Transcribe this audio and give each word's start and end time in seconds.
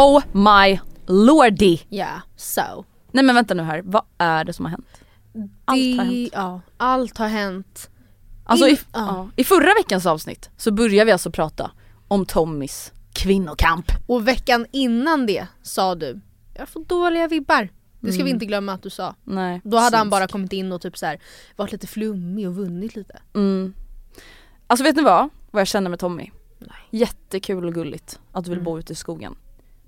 Oh 0.00 0.22
my 0.32 0.80
lordy! 1.06 1.78
Ja, 1.88 2.20
so. 2.36 2.84
Nej 3.12 3.24
men 3.24 3.34
vänta 3.34 3.54
nu 3.54 3.62
här, 3.62 3.82
vad 3.84 4.02
är 4.18 4.44
det 4.44 4.52
som 4.52 4.64
har 4.64 4.70
hänt? 4.70 4.86
Allt 5.64 5.96
har 5.96 6.04
hänt. 6.04 6.30
Ja, 6.32 6.60
allt 6.76 7.18
har 7.18 7.28
hänt. 7.28 7.90
Alltså 8.44 8.68
i, 8.68 8.78
ja. 8.92 9.28
i 9.36 9.44
förra 9.44 9.74
veckans 9.78 10.06
avsnitt 10.06 10.50
så 10.56 10.72
började 10.72 11.04
vi 11.04 11.12
alltså 11.12 11.30
prata 11.30 11.70
om 12.08 12.26
Tommys 12.26 12.92
kvinnokamp. 13.12 13.86
Och 14.06 14.28
veckan 14.28 14.66
innan 14.70 15.26
det 15.26 15.46
sa 15.62 15.94
du, 15.94 16.20
jag 16.54 16.68
får 16.68 16.84
dåliga 16.84 17.28
vibbar. 17.28 17.68
Det 18.00 18.12
ska 18.12 18.24
vi 18.24 18.30
inte 18.30 18.46
glömma 18.46 18.72
att 18.72 18.82
du 18.82 18.90
sa. 18.90 19.14
Nej. 19.24 19.60
Då 19.64 19.76
hade 19.76 19.96
han 19.96 20.04
synsk. 20.04 20.10
bara 20.10 20.28
kommit 20.28 20.52
in 20.52 20.72
och 20.72 20.80
typ 20.80 20.98
så 20.98 21.06
här, 21.06 21.20
varit 21.56 21.72
lite 21.72 21.86
flummig 21.86 22.48
och 22.48 22.56
vunnit 22.56 22.96
lite. 22.96 23.20
Mm. 23.34 23.74
Alltså 24.66 24.84
vet 24.84 24.96
ni 24.96 25.02
vad? 25.02 25.28
Vad 25.50 25.60
jag 25.60 25.68
känner 25.68 25.90
med 25.90 25.98
Tommy? 25.98 26.30
Nej. 26.58 26.78
Jättekul 26.90 27.66
och 27.66 27.74
gulligt 27.74 28.20
att 28.32 28.44
du 28.44 28.50
vill 28.50 28.60
bo 28.60 28.78
ute 28.78 28.92
i 28.92 28.96
skogen. 28.96 29.36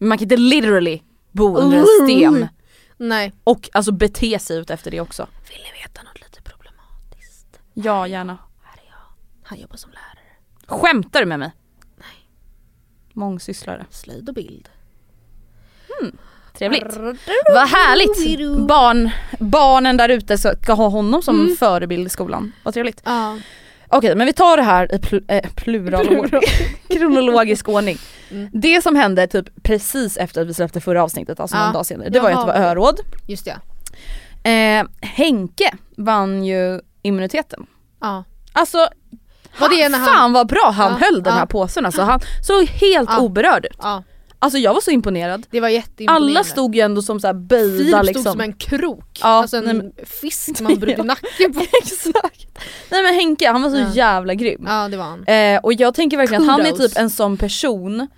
Men 0.02 0.08
man 0.08 0.18
kan 0.18 0.24
inte 0.24 0.36
literally 0.36 1.02
bo 1.32 1.56
under 1.56 1.78
en 1.78 1.86
sten 2.02 2.48
Nej. 2.96 3.32
och 3.44 3.70
alltså 3.72 3.92
bete 3.92 4.38
sig 4.38 4.58
ut 4.58 4.70
efter 4.70 4.90
det 4.90 5.00
också. 5.00 5.28
Vill 5.48 5.58
ni 5.58 5.82
veta 5.82 6.02
något 6.02 6.20
lite 6.20 6.42
problematiskt? 6.42 7.60
Ja 7.74 8.06
gärna. 8.06 8.38
Här 8.62 8.82
är 8.82 8.86
jag. 8.88 8.96
Han 9.42 9.58
jobbar 9.58 9.76
som 9.76 9.90
lärare. 9.90 10.80
Skämtar 10.80 11.20
du 11.20 11.26
med 11.26 11.38
mig? 11.38 11.50
Nej. 11.96 12.28
Mångsysslare. 13.12 13.86
Slöjd 13.90 14.28
och 14.28 14.34
bild. 14.34 14.68
Trevligt. 16.58 16.96
Vad 17.54 17.68
härligt! 17.68 18.66
Barn, 18.68 19.10
barnen 19.38 19.96
där 19.96 20.08
ute 20.08 20.38
ska 20.38 20.72
ha 20.72 20.88
honom 20.88 21.22
som 21.22 21.56
förebild 21.58 22.06
i 22.06 22.10
skolan. 22.10 22.52
Vad 22.62 22.74
trevligt. 22.74 23.02
Ja. 23.04 23.38
Okej 23.92 24.14
men 24.16 24.26
vi 24.26 24.32
tar 24.32 24.56
det 24.56 24.62
här 24.62 24.94
i 24.94 24.98
pl- 24.98 25.24
eh, 25.28 25.50
plural, 25.56 26.28
kronologisk 26.88 27.68
ordning. 27.68 27.98
Mm. 28.30 28.48
Det 28.52 28.82
som 28.82 28.96
hände 28.96 29.26
typ 29.26 29.62
precis 29.62 30.16
efter 30.16 30.40
att 30.42 30.46
vi 30.48 30.54
släppte 30.54 30.80
förra 30.80 31.02
avsnittet, 31.02 31.40
alltså 31.40 31.56
Ja. 31.56 31.64
någon 31.64 31.72
dag 31.72 31.86
senare, 31.86 32.08
det 32.08 32.20
var 32.20 32.30
ju 32.30 32.34
att 32.36 32.46
det 32.46 32.52
var 32.52 32.60
öråd. 32.60 33.00
Just 33.28 33.44
det. 33.44 33.58
Eh, 34.50 34.86
Henke 35.00 35.74
vann 35.96 36.44
ju 36.44 36.80
immuniteten. 37.02 37.66
Ja. 38.00 38.24
Alltså 38.52 38.78
Var 39.58 39.68
det 39.68 39.82
han, 39.82 39.92
när 39.92 39.98
han- 39.98 40.08
fan 40.08 40.32
vad 40.32 40.48
bra 40.48 40.70
han 40.74 40.92
Ja, 41.00 41.06
höll 41.06 41.22
den 41.22 41.32
här 41.32 41.46
påsen 41.46 41.86
alltså. 41.86 42.02
Han 42.02 42.20
såg 42.46 42.64
helt 42.68 43.18
oberörd 43.18 43.64
ut. 43.66 43.76
Alltså 44.42 44.58
jag 44.58 44.74
var 44.74 44.80
så 44.80 44.90
imponerad. 44.90 45.46
Det 45.50 45.60
var 45.60 45.68
jätteimponerande. 45.68 46.26
Alla 46.38 46.44
stod 46.44 46.74
ju 46.74 46.80
ändå 46.80 47.02
som 47.02 47.20
såhär 47.20 47.34
böjda 47.34 47.76
Filip 47.78 47.94
stod 47.94 48.04
liksom. 48.06 48.24
som 48.32 48.40
en 48.40 48.52
krok. 48.52 49.18
Ja, 49.22 49.26
alltså 49.28 49.56
en 49.56 49.64
nej, 49.78 50.06
fisk 50.06 50.60
man 50.60 50.78
bryter 50.78 51.04
nacken 51.04 51.52
på. 51.54 51.60
Exakt. 51.82 52.58
Nej 52.90 53.02
men 53.02 53.14
Henke 53.14 53.50
han 53.50 53.62
var 53.62 53.70
så 53.70 53.76
Ja. 53.76 53.88
jävla 53.94 54.34
grym. 54.34 54.64
Ja 54.68 54.88
det 54.88 54.96
var 54.96 55.04
han. 55.04 55.24
Eh, 55.24 55.60
och 55.62 55.72
jag 55.72 55.94
tänker 55.94 56.16
verkligen 56.16 56.42
att 56.42 56.48
han 56.48 56.60
är 56.60 56.70
Kudos. 56.70 56.78
typ 56.92 56.98
en 56.98 57.10
sån 57.10 57.36
person, 57.36 58.08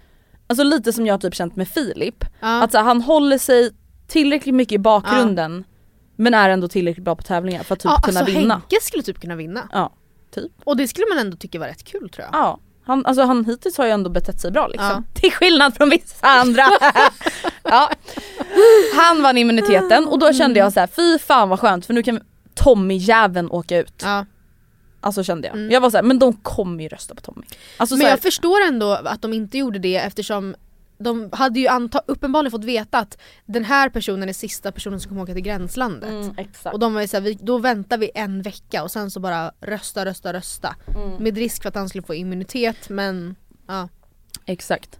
alltså 0.46 0.62
lite 0.64 0.92
som 0.92 1.06
jag 1.06 1.20
typ 1.20 1.34
känt 1.34 1.56
med 1.56 1.68
Filip, 1.68 2.24
Ja. 2.40 2.62
att 2.62 2.72
så 2.72 2.78
här, 2.78 2.84
han 2.84 3.02
håller 3.02 3.38
sig 3.38 3.70
tillräckligt 4.08 4.54
mycket 4.54 4.72
i 4.72 4.78
bakgrunden 4.78 5.64
men 6.16 6.34
är 6.34 6.50
ändå 6.50 6.68
tillräckligt 6.68 7.04
bra 7.04 7.16
på 7.16 7.22
tävlingar 7.22 7.62
för 7.62 7.72
att 7.74 7.80
typ 7.80 8.04
kunna 8.04 8.20
alltså 8.20 8.24
vinna. 8.38 8.54
Henke 8.54 8.76
skulle 8.82 9.02
typ 9.02 9.20
kunna 9.20 9.36
vinna. 9.36 9.68
Ja, 9.72 9.92
typ. 10.34 10.52
Och 10.64 10.76
det 10.76 10.88
skulle 10.88 11.06
man 11.14 11.18
ändå 11.18 11.36
tycka 11.36 11.58
var 11.58 11.66
rätt 11.66 11.84
kul 11.84 12.08
tror 12.10 12.24
jag. 12.32 12.40
Ja. 12.40 12.58
Han, 12.86 13.06
alltså 13.06 13.22
han 13.22 13.44
hittills 13.44 13.78
har 13.78 13.84
ju 13.84 13.90
ändå 13.90 14.10
betett 14.10 14.40
sig 14.40 14.50
bra 14.50 14.66
liksom. 14.66 15.04
Ja. 15.14 15.20
Till 15.20 15.32
skillnad 15.32 15.74
från 15.74 15.90
vissa 15.90 16.26
andra. 16.26 16.62
ja. 17.62 17.90
Han 18.96 19.22
vann 19.22 19.38
immuniteten 19.38 20.06
och 20.06 20.18
då 20.18 20.32
kände 20.32 20.58
jag 20.58 20.72
så 20.72 20.80
här: 20.80 20.86
fy 20.86 21.18
fan 21.18 21.48
vad 21.48 21.60
skönt 21.60 21.86
för 21.86 21.94
nu 21.94 22.02
kan 22.02 22.20
Tommy 22.54 22.96
jäveln 22.96 23.50
åka 23.50 23.78
ut. 23.78 24.02
Ja. 24.02 24.26
Alltså 25.00 25.24
kände 25.24 25.48
jag. 25.48 25.56
Mm. 25.56 25.70
Jag 25.70 25.80
var 25.80 25.90
så 25.90 25.96
här, 25.96 26.04
men 26.04 26.18
de 26.18 26.32
kommer 26.32 26.82
ju 26.82 26.88
rösta 26.88 27.14
på 27.14 27.20
Tommy. 27.20 27.46
Alltså, 27.76 27.96
Men 27.96 28.06
jag 28.06 28.20
förstår 28.20 28.60
ändå 28.60 28.92
att 28.92 29.22
de 29.22 29.32
inte 29.32 29.58
gjorde 29.58 29.78
det 29.78 29.96
eftersom 29.96 30.54
de 30.98 31.28
hade 31.32 31.60
ju 31.60 31.66
anta- 31.68 32.00
uppenbarligen 32.06 32.50
fått 32.50 32.64
veta 32.64 32.98
att 32.98 33.18
den 33.46 33.64
här 33.64 33.88
personen 33.88 34.28
är 34.28 34.32
sista 34.32 34.72
personen 34.72 35.00
som 35.00 35.08
kommer 35.08 35.22
åka 35.22 35.32
till 35.34 35.42
gränslandet. 35.42 36.10
mm. 36.10 36.34
Och 36.72 36.78
de 36.78 36.94
var 36.94 37.00
ju 37.00 37.08
såhär, 37.08 37.36
då 37.40 37.58
väntar 37.58 37.98
vi 37.98 38.10
en 38.14 38.42
vecka 38.42 38.82
och 38.82 38.90
sen 38.90 39.10
så 39.10 39.20
bara 39.20 39.52
rösta, 39.60 40.04
rösta, 40.04 40.32
rösta. 40.32 40.76
Mm. 40.94 41.10
Med 41.22 41.36
risk 41.38 41.62
för 41.62 41.68
att 41.68 41.74
han 41.74 41.88
skulle 41.88 42.02
få 42.02 42.14
immunitet 42.14 42.88
men 42.88 43.36
ja. 43.66 43.88
Exakt. 44.46 44.98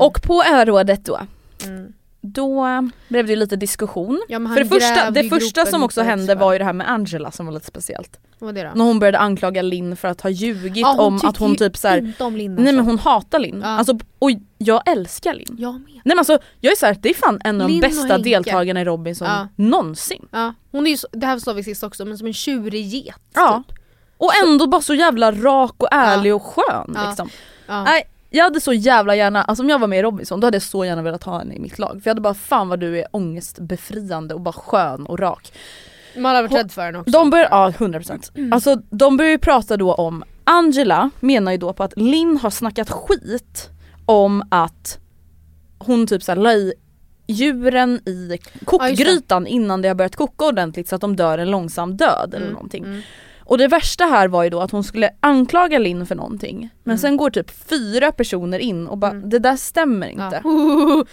Och 0.00 0.22
på 0.22 0.42
örådet 0.44 1.04
då, 1.04 1.20
Mm. 1.64 1.92
Då 2.26 2.66
blev 3.08 3.26
det 3.26 3.36
lite 3.36 3.56
diskussion. 3.56 4.22
ja 4.28 4.38
För 4.38 4.64
det 4.64 4.68
första, 4.68 5.10
det 5.10 5.28
första 5.28 5.66
som 5.66 5.82
också 5.82 6.02
hände 6.02 6.34
var 6.34 6.52
ju 6.52 6.58
det 6.58 6.64
här 6.64 6.72
med 6.72 6.90
Angela 6.90 7.30
som 7.30 7.46
var 7.46 7.52
lite 7.52 7.66
speciellt. 7.66 8.20
Vad 8.38 8.54
det 8.54 8.62
då? 8.62 8.70
När 8.74 8.84
hon 8.84 8.98
började 8.98 9.18
anklaga 9.18 9.62
Linn 9.62 9.96
för 9.96 10.08
att 10.08 10.20
ha 10.20 10.30
ljugit 10.30 10.76
Ja, 10.76 11.00
om 11.00 11.20
att 11.24 11.36
hon 11.36 11.56
typ 11.56 11.76
såhär, 11.76 11.98
inte 11.98 12.24
om 12.24 12.36
Linn 12.36 12.54
nej 12.54 12.64
men 12.64 12.78
alltså. 12.78 12.90
hon 12.90 12.98
hatar 12.98 13.38
Linn. 13.38 13.60
Ja. 13.62 13.68
Alltså, 13.68 13.98
och 14.18 14.30
jag 14.58 14.88
älskar 14.88 15.34
Linn. 15.34 15.56
Jag 15.58 15.72
med. 15.74 15.92
Nej 15.92 16.02
men 16.04 16.18
alltså 16.18 16.38
jag 16.60 16.72
är 16.72 16.76
såhär, 16.76 16.96
det 17.00 17.10
är 17.10 17.14
fan 17.14 17.40
en 17.44 17.60
av 17.60 17.68
de 17.68 17.80
bästa 17.80 18.18
deltagarna 18.18 18.80
i 18.80 18.84
Robinson 18.84 19.28
Ja. 19.28 19.48
någonsin. 19.56 20.28
Ja, 20.30 20.54
hon 20.70 20.86
är 20.86 20.90
ju, 20.90 20.96
så, 20.96 21.08
det 21.12 21.26
här 21.26 21.38
sa 21.38 21.52
vi 21.52 21.64
sist 21.64 21.82
också, 21.82 22.04
men 22.04 22.18
som 22.18 22.26
en 22.26 22.32
tjurig 22.32 22.86
get. 22.86 23.16
Ja. 23.34 23.62
Typ. 23.68 23.78
Och 24.18 24.30
ändå 24.46 24.66
bara 24.66 24.80
så 24.82 24.94
jävla 24.94 25.32
rak 25.32 25.74
och 25.78 25.88
ärlig 25.92 26.34
och 26.34 26.42
skön 26.42 26.96
liksom. 27.06 27.28
Nej, 27.68 28.04
jag 28.36 28.44
hade 28.44 28.60
så 28.60 28.72
jävla 28.72 29.16
gärna, 29.16 29.42
alltså 29.44 29.62
om 29.62 29.68
jag 29.70 29.78
var 29.78 29.86
med 29.88 29.98
i 29.98 30.02
Robinson 30.02 30.40
då 30.40 30.46
hade 30.46 30.54
jag 30.54 30.62
så 30.62 30.84
gärna 30.84 31.02
velat 31.02 31.24
ha 31.24 31.38
henne 31.38 31.54
i 31.54 31.58
mitt 31.58 31.78
lag. 31.78 31.90
För 31.90 32.00
jag 32.04 32.10
hade 32.10 32.20
bara 32.20 32.34
fan 32.34 32.68
vad 32.68 32.80
du 32.80 32.98
är 32.98 33.06
ångestbefriande 33.10 34.34
och 34.34 34.40
bara 34.40 34.52
skön 34.52 35.06
och 35.06 35.18
rak. 35.18 35.52
Man 36.16 36.34
hade 36.36 36.48
varit 36.48 36.60
rädd 36.64 36.72
för 36.72 36.82
henne 36.82 36.98
också. 36.98 37.10
De 37.10 37.30
börjar, 37.30 37.48
ja 37.50 37.70
100%. 37.78 38.52
Alltså 38.54 38.76
de 38.90 39.16
börjar 39.16 39.30
ju 39.32 39.38
prata 39.38 39.76
då 39.76 39.94
om, 39.94 40.24
Angela 40.44 41.10
menar 41.20 41.52
ju 41.52 41.58
då 41.58 41.72
på 41.72 41.82
att 41.82 41.92
Linn 41.96 42.36
har 42.36 42.50
snackat 42.50 42.90
skit 42.90 43.70
om 44.06 44.44
att 44.50 44.98
hon 45.78 46.06
typ 46.06 46.22
såhär 46.22 46.36
la 46.36 46.52
i 46.52 46.72
djuren 47.26 48.00
i 48.08 48.38
kokgrytan 48.64 49.46
innan 49.46 49.82
det 49.82 49.88
har 49.88 49.94
börjat 49.94 50.16
koka 50.16 50.44
ordentligt 50.44 50.88
så 50.88 50.94
att 50.94 51.00
de 51.00 51.16
dör 51.16 51.38
en 51.38 51.50
långsam 51.50 51.96
död 51.96 52.28
eller 52.34 52.38
Mm, 52.46 52.52
någonting. 52.52 52.84
mm. 52.84 53.00
Och 53.46 53.58
det 53.58 53.68
värsta 53.68 54.04
här 54.04 54.28
var 54.28 54.42
ju 54.44 54.50
då 54.50 54.60
att 54.60 54.70
hon 54.70 54.84
skulle 54.84 55.10
anklaga 55.20 55.78
Linn 55.78 56.06
för 56.06 56.14
någonting 56.14 56.70
men 56.84 56.92
Mm. 56.92 56.98
sen 56.98 57.16
går 57.16 57.30
typ 57.30 57.50
fyra 57.68 58.12
personer 58.12 58.58
in 58.58 58.86
och 58.86 58.98
bara 58.98 59.10
Mm. 59.10 59.30
det 59.30 59.38
där 59.38 59.56
stämmer 59.56 60.06
inte. 60.08 60.40
Ja. 60.44 60.50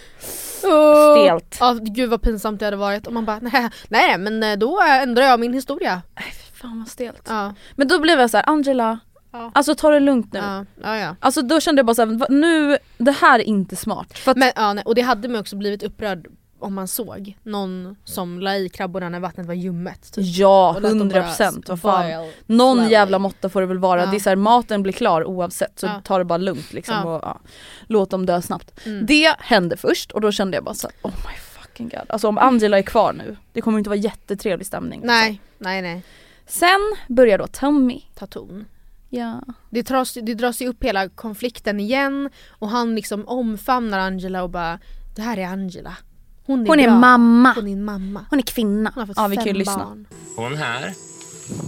Oh. 0.64 1.16
Stelt. 1.16 1.56
Ja 1.60 1.78
gud 1.80 2.10
vad 2.10 2.22
pinsamt 2.22 2.58
det 2.60 2.64
hade 2.66 2.76
varit 2.76 3.06
om 3.06 3.14
man 3.14 3.24
bara 3.24 3.38
nej, 3.42 3.68
nej 3.88 4.18
men 4.18 4.42
eh, 4.42 4.56
då 4.56 4.80
ändrar 4.82 5.24
jag 5.24 5.40
min 5.40 5.52
historia. 5.54 6.02
Nej, 6.14 6.24
fan 6.54 6.78
vad 6.78 6.88
stelt. 6.88 7.22
Ja, 7.28 7.54
Men 7.76 7.88
då 7.88 8.00
blev 8.00 8.20
jag 8.20 8.30
så 8.30 8.36
här: 8.36 8.48
Angela, 8.48 8.98
Ja. 9.32 9.50
alltså 9.54 9.74
ta 9.74 9.90
det 9.90 10.00
lugnt 10.00 10.32
nu. 10.32 10.38
ja, 10.38 10.64
ja. 10.82 10.96
ja. 10.98 11.16
Alltså 11.20 11.42
då 11.42 11.60
kände 11.60 11.78
jag 11.78 11.86
bara 11.86 11.94
såhär, 11.94 12.30
nu, 12.30 12.78
det 12.98 13.12
här 13.12 13.38
är 13.38 13.42
inte 13.42 13.76
smart. 13.76 14.18
Att, 14.26 14.36
Men, 14.36 14.52
ja, 14.56 14.72
nej, 14.72 14.84
och 14.86 14.94
det 14.94 15.02
hade 15.02 15.28
man 15.28 15.40
också 15.40 15.56
blivit 15.56 15.82
upprörd 15.82 16.26
om 16.62 16.74
man 16.74 16.88
såg 16.88 17.36
någon 17.42 17.96
som 18.04 18.40
la 18.40 18.56
i 18.56 18.68
krabborna 18.68 19.08
när 19.08 19.20
vattnet 19.20 19.46
var 19.46 19.54
ljummet. 19.54 20.12
Typ. 20.12 20.24
ja, 20.26 20.76
100% 20.80 21.10
bara 21.10 21.60
vad 21.68 21.80
fan. 21.80 22.30
Någon 22.46 22.76
slowly. 22.76 22.92
jävla 22.92 23.18
måtta 23.18 23.48
får 23.48 23.60
det 23.60 23.66
väl 23.66 23.78
vara, 23.78 24.00
Ja. 24.00 24.06
det 24.06 24.16
är 24.16 24.20
så 24.20 24.28
här, 24.28 24.36
maten 24.36 24.82
blir 24.82 24.92
klar 24.92 25.24
oavsett 25.24 25.78
så 25.78 25.86
Ja. 25.86 26.00
ta 26.04 26.18
det 26.18 26.24
bara 26.24 26.38
lugnt 26.38 26.72
liksom 26.72 26.94
Ja. 26.94 27.04
och 27.16 27.20
ja, 27.24 27.40
låt 27.86 28.10
dem 28.10 28.26
dö 28.26 28.42
snabbt. 28.42 28.86
Mm. 28.86 29.06
Det 29.06 29.34
hände 29.38 29.76
först 29.76 30.12
och 30.12 30.20
då 30.20 30.32
kände 30.32 30.56
jag 30.56 30.64
bara 30.64 30.74
så 30.74 30.86
här, 30.86 31.10
oh 31.10 31.14
my 31.28 31.36
fucking 31.62 31.88
god. 31.88 32.04
Alltså 32.08 32.28
om 32.28 32.38
Angela 32.38 32.78
är 32.78 32.82
kvar 32.82 33.12
nu, 33.12 33.36
det 33.52 33.60
kommer 33.60 33.78
inte 33.78 33.90
vara 33.90 33.98
jättetrevlig 34.00 34.66
stämning. 34.66 35.00
liksom. 35.00 35.06
Nej, 35.16 35.40
nej 35.58 35.82
nej. 35.82 36.02
Sen 36.46 36.80
börjar 37.08 37.38
då 37.38 37.46
Tommy, 37.46 38.02
Ta 38.14 38.26
ton. 38.26 38.64
ja. 39.08 39.40
Det 39.70 39.82
dras, 39.82 40.14
det 40.22 40.34
dras 40.34 40.62
ju 40.62 40.68
upp 40.68 40.84
hela 40.84 41.08
konflikten 41.08 41.80
igen 41.80 42.30
och 42.48 42.68
han 42.68 42.94
liksom 42.94 43.28
omfamnar 43.28 43.98
Angela 43.98 44.42
och 44.42 44.50
bara 44.50 44.78
Det 45.16 45.22
här 45.22 45.38
är 45.38 45.46
Angela. 45.46 45.96
Hon 46.46 46.62
är, 46.62 46.66
Hon 46.68 46.80
är 46.80 46.90
mamma. 46.90 47.52
Hon 47.56 47.68
är 47.68 47.76
mamma. 47.76 48.24
Hon 48.30 48.38
är 48.38 48.42
kvinna. 48.42 48.92
Hon 48.94 49.00
har 49.00 49.06
fått 49.06 49.16
Ja 49.16 49.26
vi 49.26 49.36
fem 49.36 49.44
kan 49.44 49.52
ju 49.52 49.58
lyssna. 49.58 49.76
barn. 49.84 50.06
Hon 50.36 50.56
här, 50.56 50.92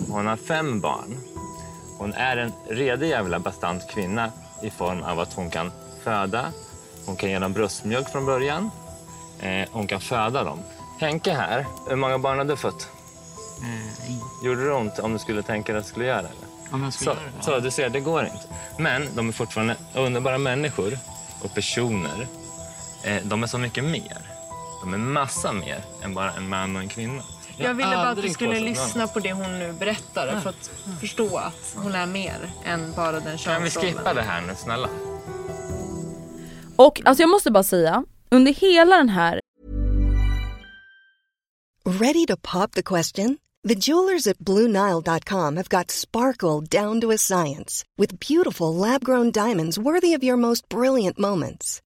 hon 0.09 0.27
har 0.27 0.37
fem 0.37 0.81
barn. 0.81 1.17
Hon 1.99 2.13
är 2.13 2.37
en 2.37 2.53
redig 2.69 3.09
jävla 3.09 3.39
bastant 3.39 3.91
kvinna 3.91 4.31
i 4.63 4.71
form 4.71 5.03
av 5.03 5.21
att 5.21 5.33
hon 5.33 5.51
kan 5.51 5.71
föda, 6.05 6.47
hon 7.07 7.17
kan 7.17 7.31
ge 7.31 7.39
dem 7.39 7.53
bröstmjölk 7.53 8.09
från 8.09 8.27
början, 8.27 8.71
eh, 9.41 9.69
hon 9.73 9.87
kan 9.87 10.01
föda 10.01 10.45
dem. 10.45 10.59
Henke 11.01 11.33
här, 11.33 11.67
hur 11.89 11.97
många 11.97 12.19
barn 12.19 12.39
har 12.39 12.45
du 12.45 12.57
fått? 12.57 12.89
Gjorde 14.45 14.65
det 14.65 14.73
ont 14.73 14.99
om 14.99 15.13
du 15.13 15.19
skulle 15.19 15.43
tänka 15.43 15.73
dig 15.73 15.79
att 15.79 15.85
du 15.85 15.91
skulle 15.91 16.07
göra 16.07 16.23
det? 16.23 16.29
Om 16.73 16.83
jag 16.83 16.93
skulle 16.93 17.11
Så, 17.11 17.17
göra 17.21 17.31
det? 17.39 17.45
så 17.45 17.61
du 17.61 17.71
ser, 17.71 17.89
det 17.89 18.01
går 18.01 18.25
inte. 18.25 18.45
Men 18.79 19.09
de 19.15 19.29
är 19.29 19.33
fortfarande 19.33 19.77
underbara 19.95 20.39
människor 20.39 20.99
och 21.43 21.55
personer. 21.55 22.27
Eh, 23.03 23.23
de 23.25 23.43
är 23.43 23.47
så 23.47 23.59
mycket 23.59 23.85
mer. 23.85 24.19
De 24.85 24.95
är 24.95 24.99
massa 24.99 25.53
mer 25.53 25.85
än 26.03 26.15
bara 26.15 26.33
en 26.33 26.49
man 26.49 26.77
och 26.77 26.83
en 26.83 26.89
kvinna. 26.89 27.23
Jag 27.59 27.75
ville 27.75 27.97
bara 27.97 28.09
att 28.09 28.23
du 28.23 28.29
skulle 28.29 28.61
lyssna 28.61 29.07
på 29.07 29.19
det 29.21 29.33
hon 29.33 29.59
nu 29.59 29.73
berättade 29.73 30.41
för 30.41 30.51
att 30.51 30.71
förstå 31.01 31.37
att 31.37 31.75
hon 31.77 31.95
är 31.95 32.07
mer 32.07 32.51
än 32.65 32.93
bara 32.97 33.13
den 33.13 33.23
Kan 33.23 33.63
vi 33.63 33.71
könsrollen. 33.71 33.95
skippa 33.95 34.15
det 34.15 34.23
här 34.23 34.41
nu, 34.41 34.55
snälla? 34.57 34.89
Och 36.77 37.01
alltså 37.05 37.23
jag 37.23 37.31
måste 37.31 37.51
bara 37.51 37.63
säga, 37.63 38.05
under 38.31 38.53
hela 38.55 38.97
den 38.97 39.09
här 39.09 39.41
Ready 41.85 42.27
to 42.27 42.37
pop 42.37 42.73
the 42.73 42.83
question? 42.83 43.39
The 43.69 43.75
jewelers 43.75 44.27
at 44.27 44.39
BlueNile.com 44.39 45.57
have 45.57 45.69
got 45.69 45.91
sparkle 45.91 46.61
down 46.83 47.01
to 47.01 47.11
a 47.11 47.19
science 47.19 47.85
with 47.99 48.35
beautiful 48.35 48.75
lab 48.75 49.05
grown 49.05 49.31
diamonds 49.31 49.79
worthy 49.79 50.17
of 50.17 50.23
your 50.25 50.37
most 50.37 50.69
brilliant 50.69 51.19
moments. 51.19 51.81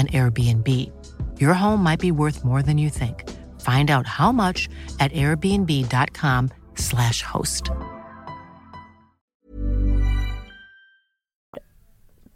an 0.00 0.06
Airbnb. 0.08 0.68
Your 1.38 1.54
home 1.54 1.82
might 1.90 2.00
be 2.00 2.10
worth 2.10 2.44
more 2.44 2.62
than 2.62 2.78
you 2.78 2.90
think. 2.90 3.24
Find 3.60 3.90
out 3.90 4.06
how 4.06 4.32
much 4.32 4.68
at 4.98 5.12
airbnb.com/slash 5.12 7.22
host. 7.32 7.70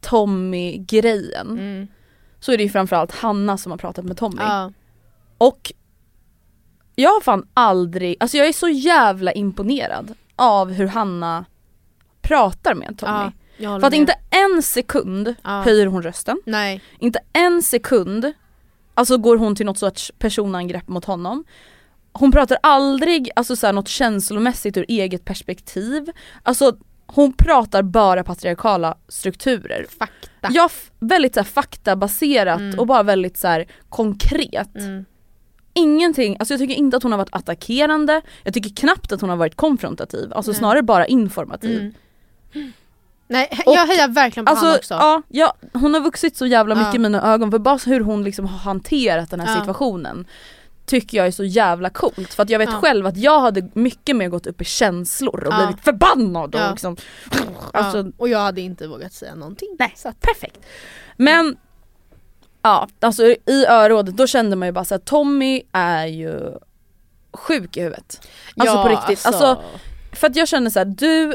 Tommy-grejen 0.01 1.51
Mm. 1.59 1.89
så 2.41 2.53
är 2.53 2.57
det 2.57 2.63
ju 2.63 2.69
framförallt 2.69 3.13
Hanna 3.13 3.59
som 3.59 3.73
har 3.73 3.79
pratat 3.79 4.05
med 4.05 4.17
Tommy. 4.17 4.37
Ja. 4.43 4.73
Och 5.39 5.73
jag 6.95 7.11
har 7.11 7.21
fan 7.21 7.47
aldrig, 7.55 8.17
alltså 8.21 8.37
jag 8.37 8.49
är 8.49 8.53
så 8.53 8.69
jävla 8.69 9.33
imponerad 9.33 10.15
av 10.37 10.73
hur 10.73 10.87
Hanna 10.87 11.45
pratar 12.23 12.75
med 12.75 12.99
Tommy. 12.99 13.13
Ja, 13.13 13.33
För 13.59 13.75
att 13.77 13.83
med. 13.83 13.95
inte 13.95 14.15
en 14.31 14.63
sekund 14.63 15.35
Ja. 15.43 15.63
höjer 15.63 15.87
hon 15.87 16.03
rösten, 16.03 16.41
Nej. 16.47 16.81
inte 16.99 17.19
en 17.33 17.63
sekund 17.63 18.33
alltså 18.95 19.19
går 19.19 19.37
hon 19.37 19.57
till 19.57 19.67
något 19.67 19.79
sorts 19.79 20.13
personangrepp 20.19 20.89
mot 20.89 21.05
honom. 21.05 21.45
Hon 22.13 22.33
pratar 22.33 22.59
aldrig 22.63 23.31
alltså 23.37 23.57
så 23.57 23.67
här, 23.67 23.73
något 23.73 23.89
känslomässigt 23.89 24.77
ur 24.77 24.85
eget 24.89 25.25
perspektiv. 25.25 26.11
Alltså 26.43 26.77
hon 27.07 27.33
pratar 27.33 27.83
bara 27.83 28.25
patriarkala 28.25 28.97
strukturer. 29.09 29.87
Fakta. 29.99 30.49
Ja, 30.51 30.69
väldigt 30.99 31.35
så 31.35 31.41
här, 31.41 31.45
faktabaserat 31.45 32.61
Mm. 32.61 32.79
och 32.79 32.87
bara 32.87 33.03
väldigt 33.03 33.37
så 33.37 33.49
här, 33.49 33.67
konkret. 33.89 34.75
Mm. 34.77 35.05
Ingenting, 35.75 36.37
alltså 36.39 36.55
jag 36.55 36.61
tycker 36.61 36.75
inte 36.75 36.97
att 36.97 37.03
hon 37.03 37.13
har 37.13 37.19
varit 37.19 37.35
attackerande, 37.35 38.23
jag 38.43 38.55
tycker 38.55 38.71
knappt 38.71 39.13
att 39.13 39.21
hon 39.21 39.31
har 39.31 39.37
varit 39.37 39.55
konfrontativ, 39.57 40.33
alltså 40.33 40.51
Nej. 40.51 40.59
snarare 40.59 40.83
bara 40.83 41.07
informativ. 41.07 41.93
Mm. 42.53 42.73
Nej, 43.29 43.49
Och- 43.67 43.75
jag 43.75 43.87
hejar 43.87 44.09
verkligen 44.09 44.45
på 44.47 44.51
Alltså 44.51 44.67
han 44.67 44.77
också. 44.77 44.95
ja, 44.95 45.23
ja, 45.29 45.55
hon 45.73 45.95
har 45.95 46.01
vuxit 46.01 46.37
så 46.37 46.47
jävla 46.47 46.75
mycket 46.75 46.89
Ja. 46.95 46.97
i 46.97 46.99
mina 46.99 47.33
ögon 47.35 47.51
för 47.51 47.59
bara 47.59 47.77
hur 47.87 48.01
hon 48.01 48.25
liksom 48.25 48.47
har 48.47 48.59
hanterat 48.59 49.31
den 49.31 49.41
här 49.41 49.55
Ja. 49.55 49.61
situationen 49.61 50.27
tycker 50.87 51.17
jag 51.19 51.27
är 51.27 51.31
så 51.31 51.45
jävla 51.45 51.91
coolt 51.91 52.35
för 52.35 52.43
att 52.43 52.51
jag 52.51 52.59
vet 52.59 52.69
Ja. 52.73 52.77
själv 52.81 53.07
att 53.07 53.17
jag 53.17 53.41
hade 53.41 53.69
mycket 53.75 54.17
mer 54.17 54.29
gått 54.29 54.47
upp 54.47 54.61
i 54.61 54.65
känslor 54.65 55.45
och 55.45 55.53
Ja. 55.53 55.57
blivit 55.67 55.85
förbannad 55.85 56.55
och 56.55 56.61
Ja. 56.61 56.71
liksom 56.71 56.97
alltså, 57.73 58.13
och 58.17 58.29
jag 58.29 58.39
hade 58.39 58.61
inte 58.61 58.87
vågat 58.87 59.13
säga 59.13 59.35
någonting. 59.35 59.77
Nej, 59.79 59.93
Så 59.97 60.09
att, 60.09 60.21
perfekt. 60.21 60.59
Men 61.17 61.57
ja, 62.63 62.89
alltså 63.01 63.23
i 63.47 63.67
örådet 63.69 64.17
då 64.17 64.27
kände 64.27 64.57
man 64.57 64.69
ju 64.69 64.73
bara 64.73 64.95
att 64.95 65.05
Tommy 65.05 65.63
är 65.73 66.07
ju 66.07 66.59
sjuk 67.33 67.77
i 67.77 67.81
huvudet. 67.83 68.29
Alltså 68.57 68.83
på 68.83 68.89
riktigt. 68.89 69.27
Alltså, 69.27 69.63
för 70.13 70.27
att 70.27 70.37
jag 70.37 70.49
känner 70.49 70.71
så 70.71 70.79
här, 70.79 70.87
du 70.87 71.35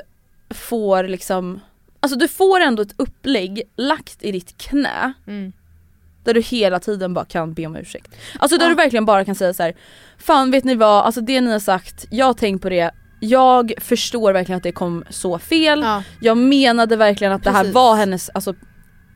får 0.50 1.04
liksom, 1.04 1.60
alltså 2.00 2.18
du 2.18 2.28
får 2.28 2.60
ändå 2.60 2.82
ett 2.82 2.94
upplägg 2.98 3.62
lagt 3.76 4.24
i 4.24 4.32
ditt 4.32 4.58
knä 4.58 5.14
mm. 5.28 5.54
där 6.24 6.34
du 6.34 6.42
hela 6.42 6.80
tiden 6.80 7.14
bara 7.14 7.26
kan 7.26 7.54
be 7.54 7.66
om 7.66 7.76
ursäkt. 7.76 8.16
Alltså 8.40 8.58
där 8.58 8.66
Ja. 8.66 8.70
du 8.70 8.76
verkligen 8.76 9.06
bara 9.06 9.26
kan 9.26 9.36
säga 9.36 9.54
så 9.54 9.64
här: 9.64 9.74
fan 10.18 10.52
vet 10.52 10.64
ni 10.64 10.76
vad, 10.76 11.06
alltså 11.06 11.22
det 11.22 11.42
ni 11.42 11.52
har 11.52 11.60
sagt, 11.60 12.06
jag 12.10 12.26
har 12.26 12.34
tänkt 12.34 12.62
på 12.62 12.70
det, 12.70 12.92
jag 13.20 13.74
förstår 13.78 14.34
verkligen 14.34 14.58
att 14.58 14.64
det 14.64 14.72
kom 14.72 15.04
så 15.10 15.40
fel, 15.40 15.82
ja. 15.82 16.04
jag 16.22 16.38
menade 16.38 16.96
verkligen 16.96 17.34
att 17.34 17.44
det 17.44 17.52
här 17.52 17.60
Precis. 17.60 17.76
var 17.76 17.96
hennes, 17.96 18.30
alltså 18.30 18.54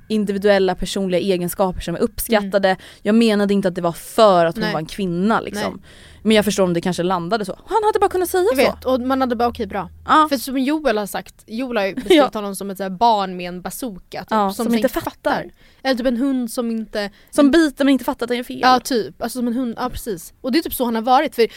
individuella 0.07 0.75
personliga 0.75 1.21
egenskaper 1.21 1.81
som 1.81 1.95
är 1.95 1.99
uppskattade. 1.99 2.77
Jag 3.01 3.15
menade 3.15 3.53
inte 3.53 3.67
att 3.67 3.75
det 3.75 3.81
var 3.81 3.91
för 3.91 4.45
att 4.45 4.55
hon 4.55 4.61
Nej. 4.63 4.73
var 4.73 4.79
en 4.79 4.85
kvinna 4.85 5.41
liksom. 5.41 5.73
Nej. 5.73 5.83
Men 6.25 6.35
jag 6.35 6.45
förstår 6.45 6.63
om 6.63 6.73
det 6.73 6.81
kanske 6.81 7.03
landade 7.03 7.45
så. 7.45 7.59
Han 7.67 7.83
hade 7.85 7.99
bara 7.99 8.09
kunnat 8.09 8.29
säga 8.29 8.43
Jag 8.43 8.65
så. 8.65 8.71
vet, 8.71 8.85
och 8.85 9.01
man 9.01 9.21
hade 9.21 9.35
bara 9.35 9.49
okej 9.49 9.67
bra. 9.67 9.89
Ja. 10.07 10.27
För 10.29 10.37
som 10.37 10.57
Joel 10.57 10.97
har 10.97 11.05
sagt, 11.05 11.35
Joel 11.47 11.77
har 11.77 11.85
ju 11.85 11.93
beskrivit 11.95 12.17
Ja. 12.33 12.39
honom 12.39 12.55
som 12.55 12.69
ett 12.69 12.77
så 12.77 12.89
barn 12.89 13.37
med 13.37 13.47
en 13.47 13.61
bazooka 13.61 14.19
typ, 14.21 14.27
Ja, 14.31 14.53
som, 14.53 14.65
som 14.65 14.75
inte 14.75 14.89
fattar. 14.89 15.51
Eller 15.83 15.95
typ 15.95 16.07
en 16.07 16.17
hund 16.17 16.51
som 16.51 16.71
inte... 16.71 17.11
Som 17.31 17.51
biter 17.51 17.85
men 17.85 17.91
inte 17.91 18.05
fattar 18.05 18.25
att 18.25 18.29
det 18.29 18.35
är 18.37 18.43
fel. 18.43 18.59
Ja 18.61 18.79
typ, 18.79 19.21
alltså 19.21 19.39
som 19.39 19.47
en 19.47 19.53
hund, 19.53 19.73
ja 19.77 19.89
precis. 19.89 20.33
Och 20.41 20.51
det 20.51 20.57
är 20.59 20.63
typ 20.63 20.73
så 20.73 20.85
han 20.85 20.95
har 20.95 21.01
varit 21.01 21.35
för 21.35 21.47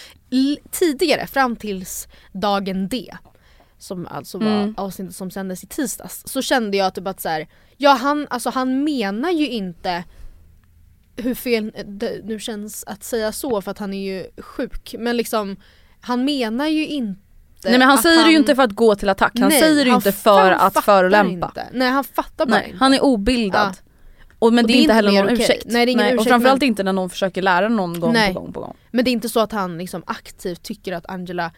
tidigare 0.70 1.26
fram 1.26 1.56
tills 1.56 2.08
dagen 2.32 2.88
D 2.88 3.14
som 3.78 4.06
alltså 4.06 4.38
var 4.38 4.46
Mm. 4.46 4.74
avsnittet 4.76 5.16
som 5.16 5.30
sändes 5.30 5.64
i 5.64 5.66
tisdags 5.66 6.22
så 6.26 6.42
kände 6.42 6.76
jag 6.76 6.94
typ 6.94 7.06
att 7.06 7.20
så 7.20 7.28
här, 7.28 7.48
ja 7.76 7.90
han, 7.90 8.26
alltså 8.30 8.50
han 8.50 8.84
menar 8.84 9.30
ju 9.30 9.48
inte 9.48 10.04
hur 11.16 11.34
fel 11.34 11.72
det 11.86 12.20
nu 12.24 12.40
känns 12.40 12.84
att 12.84 13.04
säga 13.04 13.32
så 13.32 13.62
för 13.62 13.70
att 13.70 13.78
han 13.78 13.94
är 13.94 14.14
ju 14.14 14.26
sjuk 14.42 14.94
men 14.98 15.16
liksom 15.16 15.56
han 16.00 16.24
menar 16.24 16.66
ju 16.66 16.86
inte 16.86 17.20
Nej 17.64 17.78
men 17.78 17.88
han 17.88 17.98
säger 17.98 18.24
det 18.24 18.30
ju 18.30 18.36
inte 18.36 18.54
för 18.54 18.62
att 18.62 18.72
gå 18.72 18.94
till 18.94 19.08
attack, 19.08 19.32
han 19.38 19.48
Nej, 19.48 19.60
säger 19.60 19.76
det 19.76 19.82
ju 19.84 19.90
han 19.90 19.98
inte 19.98 20.12
för 20.12 20.52
att 20.52 20.84
förolämpa. 20.84 21.46
Inte. 21.46 21.66
Nej 21.72 21.90
han 21.90 22.04
fattar 22.04 22.46
bara 22.46 22.56
Nej, 22.56 22.66
inte. 22.66 22.78
han 22.78 22.94
är 22.94 23.04
obildad. 23.04 23.76
Och 24.38 24.52
men 24.52 24.64
Och 24.64 24.68
det 24.68 24.76
är 24.76 24.80
inte 24.80 24.94
heller 24.94 25.12
någon 25.12 25.28
ursäkt. 25.28 25.64
Nej, 25.66 25.86
det 25.86 25.90
är 25.90 25.92
ingen 25.92 26.06
ursäkt, 26.06 26.20
och 26.20 26.26
framförallt 26.26 26.60
men- 26.60 26.68
inte 26.68 26.82
när 26.82 26.92
någon 26.92 27.10
försöker 27.10 27.42
lära 27.42 27.68
någon 27.68 28.00
gång 28.00 28.12
Nej. 28.12 28.34
på 28.34 28.40
gång 28.40 28.52
på 28.52 28.60
gång. 28.60 28.76
Men 28.90 29.04
det 29.04 29.10
är 29.10 29.12
inte 29.12 29.28
så 29.28 29.40
att 29.40 29.52
han 29.52 29.78
liksom 29.78 30.02
aktivt 30.06 30.62
tycker 30.62 30.92
att 30.92 31.06
Angela 31.06 31.50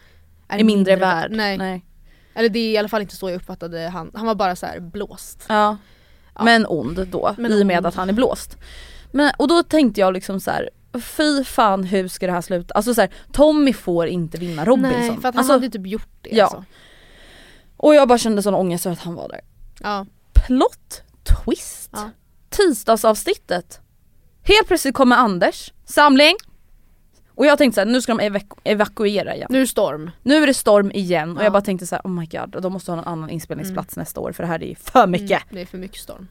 är, 0.47 0.59
Är 0.59 0.63
mindre 0.63 0.95
värd. 0.95 1.31
Nej. 1.31 1.57
Nej. 1.57 1.85
Eller 2.33 2.49
det 2.49 2.59
är 2.59 2.71
i 2.71 2.77
alla 2.77 2.87
fall 2.87 3.01
inte 3.01 3.15
så 3.15 3.29
jag 3.29 3.35
uppfattade 3.35 3.89
han. 3.89 4.11
Han 4.13 4.25
var 4.25 4.35
bara 4.35 4.55
så 4.55 4.65
här 4.65 4.79
blåst. 4.79 5.45
Ja. 5.49 5.77
Men 6.43 6.65
ond 6.67 7.07
då, 7.07 7.35
Men 7.37 7.51
i 7.51 7.63
och 7.63 7.67
med 7.67 7.85
att 7.85 7.95
han 7.95 8.09
är 8.09 8.13
blåst. 8.13 8.57
Men, 9.11 9.31
och 9.37 9.47
då 9.47 9.63
tänkte 9.63 10.01
jag 10.01 10.13
liksom 10.13 10.39
så 10.39 10.51
här. 10.51 10.69
Fy 11.01 11.43
fan 11.43 11.83
hur 11.83 12.07
ska 12.07 12.25
det 12.25 12.31
här 12.31 12.41
sluta? 12.41 12.73
Alltså 12.73 12.93
så 12.93 13.01
här, 13.01 13.09
Tommy 13.31 13.73
får 13.73 14.07
inte 14.07 14.37
vinna 14.37 14.65
Robinson. 14.65 14.99
Nej 14.99 15.17
för 15.21 15.29
att 15.29 15.35
han 15.35 15.37
alltså, 15.37 15.53
hade 15.53 15.69
typ 15.69 15.87
gjort 15.87 16.09
det. 16.21 16.29
Ja. 16.35 16.43
Alltså. 16.43 16.63
Och 17.77 17.95
jag 17.95 18.07
bara 18.07 18.17
kände 18.17 18.41
sån 18.41 18.55
ångest 18.55 18.85
över 18.85 18.93
att 18.93 19.01
han 19.01 19.15
var 19.15 19.29
där. 19.29 19.41
Ja. 19.79 20.05
Plot 20.33 21.01
twist. 21.23 21.89
Ja. 21.93 22.09
Tisdagsavsnittet. 22.49 23.81
Helt 24.43 24.67
plötsligt 24.67 24.95
kommer 24.95 25.15
Anders, 25.15 25.73
samling. 25.85 26.35
Och 27.39 27.45
jag 27.45 27.57
tänkte 27.57 27.75
så 27.75 27.81
här, 27.81 27.85
nu 27.85 28.01
ska 28.01 28.13
de 28.13 28.21
evaku- 28.29 28.59
evakuera 28.63 29.35
igen. 29.35 29.47
Nu 29.49 29.57
är 29.57 29.61
det 29.61 29.67
storm. 29.67 30.11
Nu 30.23 30.43
är 30.43 30.47
det 30.47 30.53
storm 30.53 30.91
igen 30.91 31.31
och 31.31 31.39
Ja. 31.39 31.43
jag 31.43 31.53
bara 31.53 31.61
tänkte 31.61 31.87
så 31.87 31.95
här, 31.95 32.01
oh 32.03 32.11
my 32.11 32.25
god, 32.25 32.61
de 32.61 32.73
måste 32.73 32.91
ha 32.91 32.97
en 32.99 33.03
annan 33.05 33.29
inspelningsplats 33.29 33.95
nästa 33.95 34.19
år 34.21 34.31
för 34.31 34.43
det 34.43 34.47
här 34.49 34.63
är 34.63 34.75
för 34.75 35.07
mycket. 35.07 35.31
Mm, 35.43 35.43
det 35.55 35.61
är 35.61 35.65
för 35.65 35.77
mycket 35.77 36.01
storm. 36.01 36.27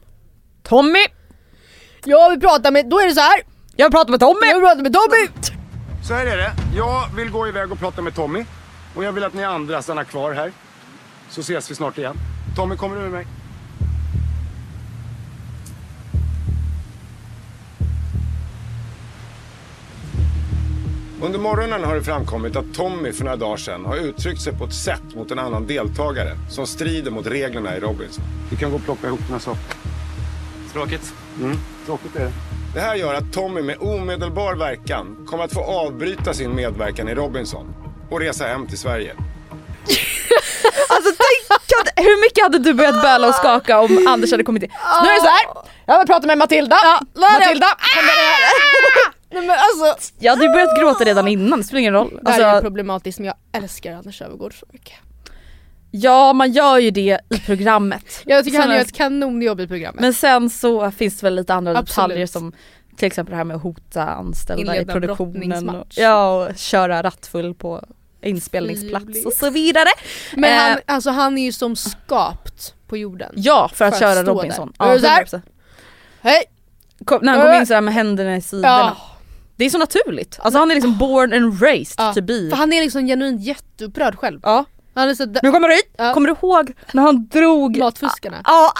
Tommy! 0.63 1.05
Jag 2.05 2.29
vill 2.29 2.39
prata 2.39 2.71
med, 2.71 2.89
då 2.89 2.99
är 2.99 3.07
det 3.07 3.13
så 3.13 3.21
här. 3.21 3.41
Jag 3.75 3.91
pratar 3.91 4.11
med 4.11 4.19
Tommy! 4.19 4.47
Jag 4.47 4.55
vill 4.55 4.63
prata 4.63 4.81
med 4.81 4.93
Tommy! 4.93 5.51
Så 6.07 6.13
här 6.13 6.25
är 6.25 6.37
det. 6.37 6.51
Jag 6.75 7.09
vill 7.15 7.29
gå 7.31 7.47
iväg 7.47 7.71
och 7.71 7.79
prata 7.79 8.01
med 8.01 8.15
Tommy. 8.15 8.45
Och 8.95 9.03
jag 9.03 9.11
vill 9.11 9.23
att 9.23 9.33
ni 9.33 9.43
andra 9.43 9.81
stannar 9.81 10.03
kvar 10.03 10.33
här. 10.33 10.51
Så 11.29 11.41
ses 11.41 11.71
vi 11.71 11.75
snart 11.75 11.97
igen. 11.97 12.15
Tommy, 12.55 12.75
kommer 12.75 12.95
du 12.95 13.01
med 13.01 13.11
mig? 13.11 13.27
Under 21.21 21.39
morgonen 21.39 21.83
har 21.83 21.95
det 21.95 22.03
framkommit 22.03 22.55
att 22.55 22.73
Tommy 22.73 23.11
för 23.11 23.23
några 23.23 23.37
dagar 23.37 23.57
sedan 23.57 23.85
har 23.85 23.95
uttryckt 23.95 24.41
sig 24.41 24.53
på 24.53 24.65
ett 24.65 24.73
sätt 24.73 25.15
mot 25.15 25.31
en 25.31 25.39
annan 25.39 25.67
deltagare 25.67 26.31
som 26.49 26.67
strider 26.67 27.11
mot 27.11 27.27
reglerna 27.27 27.77
i 27.77 27.79
Robinson. 27.79 28.23
Vi 28.51 28.57
kan 28.57 28.69
gå 28.71 28.75
och 28.75 28.83
plocka 28.83 29.07
ihop 29.07 29.19
några 29.27 29.39
saker. 29.39 29.75
Tråkigt. 30.73 31.13
Mm, 31.39 31.57
tråkigt 31.85 32.15
är 32.15 32.19
det. 32.25 32.31
Det 32.73 32.79
här 32.79 32.95
gör 32.95 33.13
att 33.13 33.33
Tommy 33.33 33.61
med 33.61 33.77
omedelbar 33.79 34.55
verkan 34.55 35.25
kommer 35.29 35.43
att 35.43 35.53
få 35.53 35.63
avbryta 35.63 36.33
sin 36.33 36.55
medverkan 36.55 37.09
i 37.09 37.15
Robinson 37.15 37.73
och 38.09 38.19
resa 38.19 38.47
hem 38.47 38.67
till 38.67 38.77
Sverige. 38.77 39.15
Alltså 40.91 41.11
tänk 41.11 41.59
att, 41.81 42.05
hur 42.05 42.21
mycket 42.21 42.43
hade 42.43 42.59
du 42.59 42.73
börjat 42.73 43.01
böla 43.01 43.27
och 43.27 43.35
skaka 43.35 43.79
om 43.79 44.07
Anders 44.07 44.31
hade 44.31 44.43
kommit 44.43 44.63
in? 44.63 44.69
Nu 45.03 45.09
är 45.09 45.15
det 45.15 45.21
så 45.21 45.27
här. 45.27 45.45
jag 45.85 45.97
vill 45.97 46.07
prata 46.07 46.27
med 46.27 46.37
Matilda, 46.37 46.77
Matilda, 47.15 47.67
Nej 49.31 49.47
men 49.47 49.49
alltså. 49.59 50.11
Jag 50.19 50.31
hade 50.31 50.43
ju 50.45 50.51
börjat 50.51 50.79
gråta 50.79 51.03
redan 51.03 51.27
innan, 51.27 51.59
det 51.59 51.63
spelar 51.65 51.79
ingen 51.79 51.93
roll. 51.93 52.19
Det 52.23 52.31
här 52.31 52.39
är 52.41 52.45
Alltså, 52.45 52.61
problematiskt 52.61 53.19
men 53.19 53.25
jag 53.25 53.35
älskar 53.63 53.93
Anders 53.93 54.21
Öfvergård 54.21 54.59
så 54.59 54.65
mycket. 54.73 54.93
ja 55.91 56.33
man 56.33 56.51
gör 56.51 56.77
ju 56.77 56.91
det 56.91 57.19
i 57.29 57.39
programmet. 57.39 58.05
Jag 58.25 58.45
tycker 58.45 58.57
han 58.57 58.67
Sen- 58.67 58.75
gör 58.75 58.81
ett 58.81 58.93
kanonjobb 58.95 59.59
i 59.59 59.67
programmet. 59.67 60.01
Men 60.01 60.13
sen 60.13 60.49
så 60.49 60.91
finns 60.91 61.19
det 61.19 61.25
väl 61.25 61.35
lite 61.35 61.53
andra 61.53 61.71
Absolut. 61.77 62.07
detaljer 62.09 62.27
som 62.27 62.53
till 62.97 63.07
exempel 63.07 63.31
det 63.31 63.37
här 63.37 63.43
med 63.43 63.55
att 63.57 63.63
hota 63.63 64.03
anställda 64.03 64.61
Inleda 64.61 64.81
i 64.81 64.85
produktionen. 64.85 65.69
Och, 65.69 65.85
ja 65.89 66.45
och 66.47 66.57
köra 66.57 67.03
rattfull 67.03 67.53
på 67.53 67.85
inspelningsplats 68.21 69.05
Livligt. 69.05 69.25
och 69.25 69.33
så 69.33 69.49
vidare. 69.49 69.89
Men 70.35 70.43
Eh, 70.53 70.57
han, 70.61 70.77
alltså, 70.85 71.09
han 71.09 71.37
är 71.37 71.43
ju 71.43 71.51
som 71.51 71.75
skapt 71.75 72.73
på 72.87 72.97
jorden. 72.97 73.31
Ja 73.35 73.69
för 73.73 73.85
att 73.85 73.97
För 73.97 74.05
att 74.05 74.15
köra 74.15 74.23
Robinson. 74.33 74.73
där. 74.77 74.85
Ja, 74.85 74.91
Är 74.91 74.95
det 74.95 75.01
så 75.01 75.07
här? 75.07 75.23
100%. 75.25 75.41
Hej! 76.21 76.43
Kom, 77.05 77.19
när 77.21 77.33
han 77.37 77.41
kom 77.45 77.53
in 77.53 77.67
sådär 77.67 77.81
med 77.81 77.93
händerna 77.93 78.35
i 78.35 78.41
sidorna. 78.41 78.67
Ja. 78.67 78.97
Det 79.59 79.65
är 79.65 79.69
så 79.69 79.77
naturligt. 79.77 80.39
Alltså 80.41 80.59
han 80.59 80.71
är 80.71 80.75
liksom 80.75 80.97
born 80.97 81.33
and 81.33 81.61
raised 81.61 81.95
Ja, 81.97 82.13
to 82.13 82.21
be. 82.21 82.49
För 82.49 82.55
han 82.57 82.73
är 82.73 82.81
liksom 82.81 83.05
genuint 83.07 83.41
jätteupprörd 83.41 84.15
själv. 84.15 84.39
Ja. 84.43 84.65
Han 84.93 85.09
är 85.09 85.13
så 85.13 85.25
Nu 85.43 85.51
kommer 85.51 85.67
du 85.67 85.73
hit! 85.75 85.93
Ja. 85.97 86.13
Kommer 86.13 86.27
du 86.27 86.33
ihåg 86.41 86.73
när 86.93 87.03
han 87.03 87.27
drog... 87.27 87.77
matfuskarna. 87.77 88.41
Ja! 88.45 88.71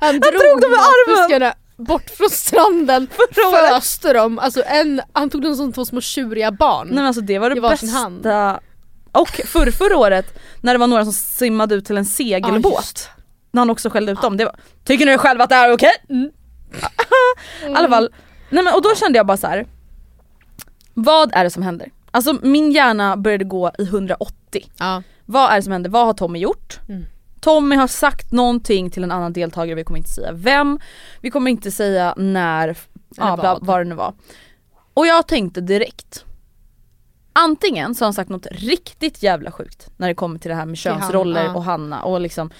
Han 0.00 0.12
drog 0.20 0.32
drog 0.32 0.60
dem 0.60 0.70
med 0.70 0.80
armen. 0.80 1.52
bort 1.76 2.10
från 2.10 2.30
stranden, 2.30 3.08
föste 3.70 4.12
dem. 4.12 4.38
Alltså 4.38 4.62
en, 4.66 5.00
han 5.12 5.30
tog 5.30 5.42
dem 5.42 5.54
som 5.54 5.72
två 5.72 5.84
små 5.84 6.00
tjuriga 6.00 6.52
barn. 6.52 6.86
Nej 6.86 6.94
men 6.96 7.06
alltså 7.06 7.20
det 7.22 7.38
var 7.38 7.50
det 7.50 7.60
bästa. 7.60 7.86
hand. 7.86 8.26
Och 9.12 9.28
för, 9.28 9.70
förra 9.70 9.96
året 9.96 10.38
när 10.60 10.72
det 10.74 10.78
var 10.78 10.86
några 10.86 11.04
som 11.04 11.12
simmade 11.12 11.74
ut 11.74 11.84
till 11.84 11.96
en 11.96 12.04
segelbåt. 12.04 12.74
just. 12.76 13.08
när 13.52 13.60
han 13.60 13.70
också 13.70 13.90
skällde 13.90 14.12
ut 14.12 14.22
dem. 14.22 14.36
Det 14.36 14.44
var, 14.44 14.56
Tycker 14.84 15.06
ni 15.06 15.18
själva 15.18 15.44
att 15.44 15.50
det 15.50 15.56
här 15.56 15.68
är 15.68 15.74
okej? 15.74 15.92
Mm. 16.10 16.30
I 17.72 17.74
alla 17.74 17.88
fall, 17.88 18.10
nej 18.50 18.64
men, 18.64 18.74
och 18.74 18.82
då 18.82 18.94
kände 18.94 19.18
jag 19.18 19.26
bara 19.26 19.36
så 19.36 19.46
här. 19.46 19.66
Vad 20.94 21.34
är 21.34 21.44
det 21.44 21.50
som 21.50 21.62
händer? 21.62 21.90
Alltså 22.10 22.32
min 22.42 22.72
hjärna 22.72 23.16
började 23.16 23.44
gå 23.44 23.70
i 23.78 23.82
180. 23.82 24.34
Ja. 24.78 25.02
Vad 25.26 25.50
är 25.50 25.56
det 25.56 25.62
som 25.62 25.72
händer? 25.72 25.90
Vad 25.90 26.06
har 26.06 26.12
Tommy 26.12 26.38
gjort? 26.38 26.80
Mm. 26.88 27.06
Tommy 27.40 27.76
har 27.76 27.86
sagt 27.86 28.32
någonting 28.32 28.90
till 28.90 29.04
en 29.04 29.12
annan 29.12 29.32
deltagare, 29.32 29.74
vi 29.74 29.84
kommer 29.84 29.98
inte 29.98 30.10
säga 30.10 30.32
vem, 30.32 30.78
vi 31.20 31.30
kommer 31.30 31.50
inte 31.50 31.70
säga 31.70 32.14
när, 32.16 32.76
ja, 33.16 33.36
vad. 33.36 33.66
vad 33.66 33.80
det 33.80 33.84
nu 33.84 33.94
var. 33.94 34.14
Och 34.94 35.06
jag 35.06 35.28
tänkte 35.28 35.60
direkt, 35.60 36.24
antingen 37.32 37.94
så 37.94 38.04
har 38.04 38.06
han 38.06 38.14
sagt 38.14 38.30
något 38.30 38.46
riktigt 38.50 39.22
jävla 39.22 39.50
sjukt 39.50 39.90
när 39.96 40.08
det 40.08 40.14
kommer 40.14 40.38
till 40.38 40.48
det 40.48 40.54
här 40.54 40.66
med 40.66 40.78
könsroller 40.78 41.56
och 41.56 41.64
Hanna 41.64 42.02
och 42.02 42.20
liksom 42.20 42.50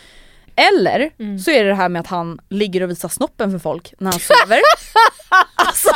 Eller 0.56 1.10
Mm. 1.18 1.38
så 1.38 1.50
är 1.50 1.62
det 1.64 1.68
det 1.70 1.74
här 1.76 1.88
med 1.88 2.00
att 2.00 2.06
han 2.06 2.38
ligger 2.50 2.82
och 2.82 2.90
visar 2.90 3.08
snoppen 3.08 3.50
för 3.50 3.58
folk 3.58 3.94
när 3.98 4.10
han 4.10 4.20
sover. 4.20 4.60
alltså, 5.54 5.90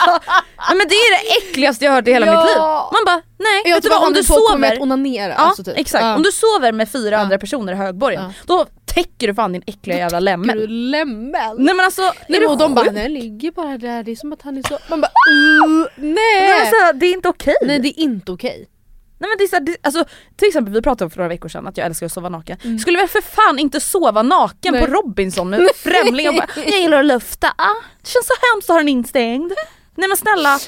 nej 0.69 0.77
men 0.77 0.88
det 0.88 0.95
är 0.95 1.12
det 1.12 1.49
äckligaste 1.49 1.85
jag 1.85 1.93
hört 1.93 2.09
i 2.09 2.12
hela 2.12 2.27
Ja. 2.27 2.33
mitt 2.41 2.49
liv. 2.50 2.59
Man 2.93 3.05
bara, 3.07 3.23
nej 3.38 3.62
Jag 3.65 3.75
vet 3.75 3.83
du 3.83 3.88
vad 3.88 4.07
om 4.07 4.12
du 4.12 4.23
sover 4.23 4.83
onanera. 4.83 5.33
Ja 5.33 5.35
alltså, 5.37 5.65
typ. 5.65 5.75
exakt, 5.79 6.05
Ja. 6.05 6.17
om 6.17 6.23
du 6.23 6.33
sover 6.33 6.73
med 6.73 6.88
fyra 6.88 7.11
Ja. 7.15 7.19
andra 7.19 7.38
personer 7.38 7.73
i 7.73 7.77
högborgen, 7.77 8.33
då 8.47 8.67
täcker 8.87 9.29
du 9.29 9.35
fan 9.35 9.53
din 9.53 9.62
äckliga 9.67 9.99
jävla 9.99 10.21
lämmel. 10.21 10.59
Du 10.61 10.67
lämmel. 10.67 11.57
Nej 11.59 11.75
men 11.75 11.85
alltså, 11.85 12.03
Nej, 12.29 12.41
men 12.41 12.49
och 12.50 12.59
de 12.59 12.75
bara, 12.75 12.91
den 12.91 13.12
ligger 13.15 13.50
bara 13.53 13.79
där, 13.79 14.03
det 14.03 14.12
är 14.12 14.17
som 14.17 14.33
att 14.33 14.43
han 14.43 14.59
är 14.59 14.62
så... 14.69 14.79
Man 14.91 15.00
bara, 15.00 15.09
uh, 15.09 15.87
nej! 15.97 16.15
Nej, 16.15 16.61
alltså, 16.61 16.99
det 16.99 17.07
är 17.07 17.12
inte 17.12 17.29
okej. 17.29 17.55
Nej 17.62 17.79
det 17.79 17.88
är 17.88 17.99
inte 18.03 18.33
okej. 18.33 18.69
Nej 19.18 19.28
men 19.30 19.38
det 19.38 19.44
är 19.44 19.48
så 19.48 19.56
här, 19.56 19.60
det, 19.60 19.76
alltså, 19.82 20.04
till 20.37 20.48
exempel 20.48 20.75
vi 20.75 20.82
pratade 20.82 21.04
om 21.04 21.10
för 21.10 21.16
några 21.18 21.28
veckor 21.28 21.48
sedan 21.48 21.66
att 21.66 21.76
jag 21.76 21.87
älskar 21.87 22.06
att 22.06 22.12
sova 22.12 22.28
naken. 22.28 22.58
Mm. 22.64 22.78
Skulle 22.78 22.98
väl 22.98 23.08
för 23.08 23.20
fan 23.20 23.58
inte 23.58 23.80
sova 23.80 24.22
naken 24.22 24.72
Nej. 24.75 24.87
på 24.87 24.92
Robinson 24.92 25.50
med 25.50 25.68
främlingar 25.76 26.32
bara 26.32 26.46
jag 26.56 26.80
gillar 26.80 26.98
att 26.98 27.04
lufta, 27.06 27.48
ah, 27.58 27.75
det 28.02 28.08
känns 28.08 28.26
så 28.26 28.32
hemskt 28.54 28.70
att 28.70 28.75
ha 28.75 28.78
den 28.78 28.88
instängd. 28.88 29.52
Nej 29.94 30.08
men 30.08 30.16
snälla. 30.16 30.58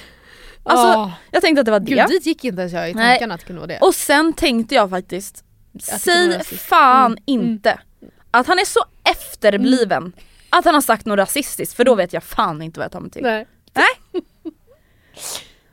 Alltså 0.62 0.86
Ah. 0.86 1.12
jag 1.30 1.42
tänkte 1.42 1.60
att 1.60 1.64
det 1.64 1.70
var 1.70 1.80
det. 1.80 1.94
Gud 1.94 2.06
dit 2.08 2.26
gick 2.26 2.44
inte 2.44 2.60
ens 2.60 2.72
jag 2.72 2.90
i 2.90 2.94
Nej. 2.94 3.14
tankarna 3.18 3.34
att 3.34 3.40
det 3.40 3.46
kunde 3.46 3.60
vara 3.60 3.66
det. 3.68 3.78
Och 3.80 3.94
sen 3.94 4.32
tänkte 4.32 4.74
jag 4.74 4.90
faktiskt, 4.90 5.44
säg 5.82 6.28
rasism. 6.28 6.56
fan 6.56 7.12
Mm, 7.12 7.18
inte 7.26 7.80
att 8.30 8.46
han 8.46 8.58
är 8.58 8.64
så 8.64 8.80
efterbliven 9.10 10.12
att 10.50 10.64
han 10.64 10.74
har 10.74 10.80
sagt 10.80 11.06
något 11.06 11.16
rasistiskt 11.18 11.76
för 11.76 11.84
då 11.84 11.94
vet 11.94 12.12
jag 12.12 12.22
fan 12.24 12.62
inte 12.62 12.80
vad 12.80 12.84
jag 12.84 12.92
tar 12.92 13.00
mig 13.00 13.10
till. 13.10 13.22
Nej. 13.22 13.46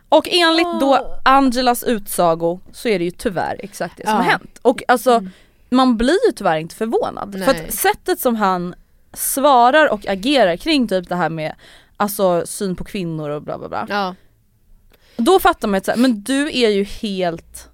Och 0.09 0.27
enligt 0.31 0.79
då 0.79 1.19
Angelas 1.25 1.83
utsago 1.83 2.59
så 2.71 2.87
är 2.89 2.99
det 2.99 3.05
ju 3.05 3.11
tyvärr 3.11 3.55
exakt 3.59 3.97
det 3.97 4.03
som 4.03 4.11
Ja. 4.11 4.17
har 4.17 4.23
hänt. 4.23 4.59
Och 4.61 4.83
alltså 4.87 5.25
man 5.69 5.97
blir 5.97 6.27
ju 6.27 6.31
tyvärr 6.35 6.57
inte 6.57 6.75
förvånad. 6.75 7.31
För 7.45 7.53
Nej. 7.53 7.65
att 7.67 7.73
sättet 7.73 8.19
som 8.19 8.35
han 8.35 8.75
svarar 9.13 9.89
och 9.93 10.07
agerar 10.07 10.55
kring 10.57 10.87
typ 10.87 11.09
det 11.09 11.15
här 11.15 11.29
med 11.29 11.55
alltså 11.97 12.43
syn 12.45 12.75
på 12.75 12.83
kvinnor 12.83 13.29
och 13.29 13.41
bla 13.41 13.57
bla 13.57 13.69
bla. 13.69 13.85
Ja. 13.89 14.15
Då 15.17 15.39
fattar 15.39 15.67
man 15.67 15.77
att 15.77 15.85
så 15.85 15.91
här, 15.91 15.97
men 15.97 16.23
du 16.23 16.47
är 16.51 16.69
ju 16.69 16.83
helt, 16.83 17.69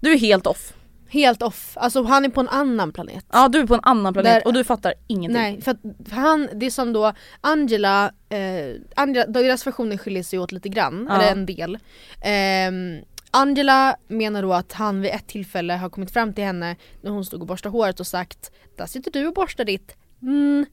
du 0.00 0.12
är 0.12 0.18
helt 0.18 0.46
off. 0.46 0.72
Helt 1.08 1.42
off, 1.42 1.76
alltså 1.76 2.02
han 2.02 2.24
är 2.24 2.28
på 2.28 2.40
en 2.40 2.48
annan 2.48 2.92
planet. 2.92 3.24
Ja 3.32 3.48
du 3.48 3.58
är 3.60 3.66
på 3.66 3.74
en 3.74 3.80
annan 3.82 4.12
planet 4.12 4.32
Där- 4.34 4.46
och 4.46 4.52
du 4.52 4.64
fattar 4.64 4.94
ingenting. 5.06 5.42
Nej, 5.42 5.60
för, 5.62 5.70
att, 5.70 5.80
för 6.08 6.16
han, 6.16 6.48
det 6.54 6.66
är 6.66 6.70
som 6.70 6.92
då 6.92 7.12
Angela, 7.40 8.12
eh, 8.28 8.80
Angela 8.96 9.26
deras 9.26 9.66
versioner 9.66 9.96
skiljer 9.96 10.22
sig 10.22 10.38
åt 10.38 10.52
lite 10.52 10.68
grann, 10.68 11.06
Ja. 11.10 11.16
eller 11.16 11.32
en 11.32 11.46
del. 11.46 11.78
Ehm, 12.22 13.00
Angela 13.30 13.96
menar 14.08 14.42
då 14.42 14.52
att 14.52 14.72
han 14.72 15.00
vid 15.00 15.10
ett 15.10 15.26
tillfälle 15.26 15.72
har 15.74 15.90
kommit 15.90 16.10
fram 16.10 16.32
till 16.32 16.44
henne 16.44 16.76
när 17.02 17.10
hon 17.10 17.24
stod 17.24 17.40
och 17.40 17.46
borstade 17.46 17.72
håret 17.72 18.00
och 18.00 18.06
sagt 18.06 18.50
Där 18.76 18.86
sitter 18.86 19.10
du 19.10 19.26
och 19.26 19.34
borstar 19.34 19.64
ditt 19.64 19.96
mm, 20.22 20.66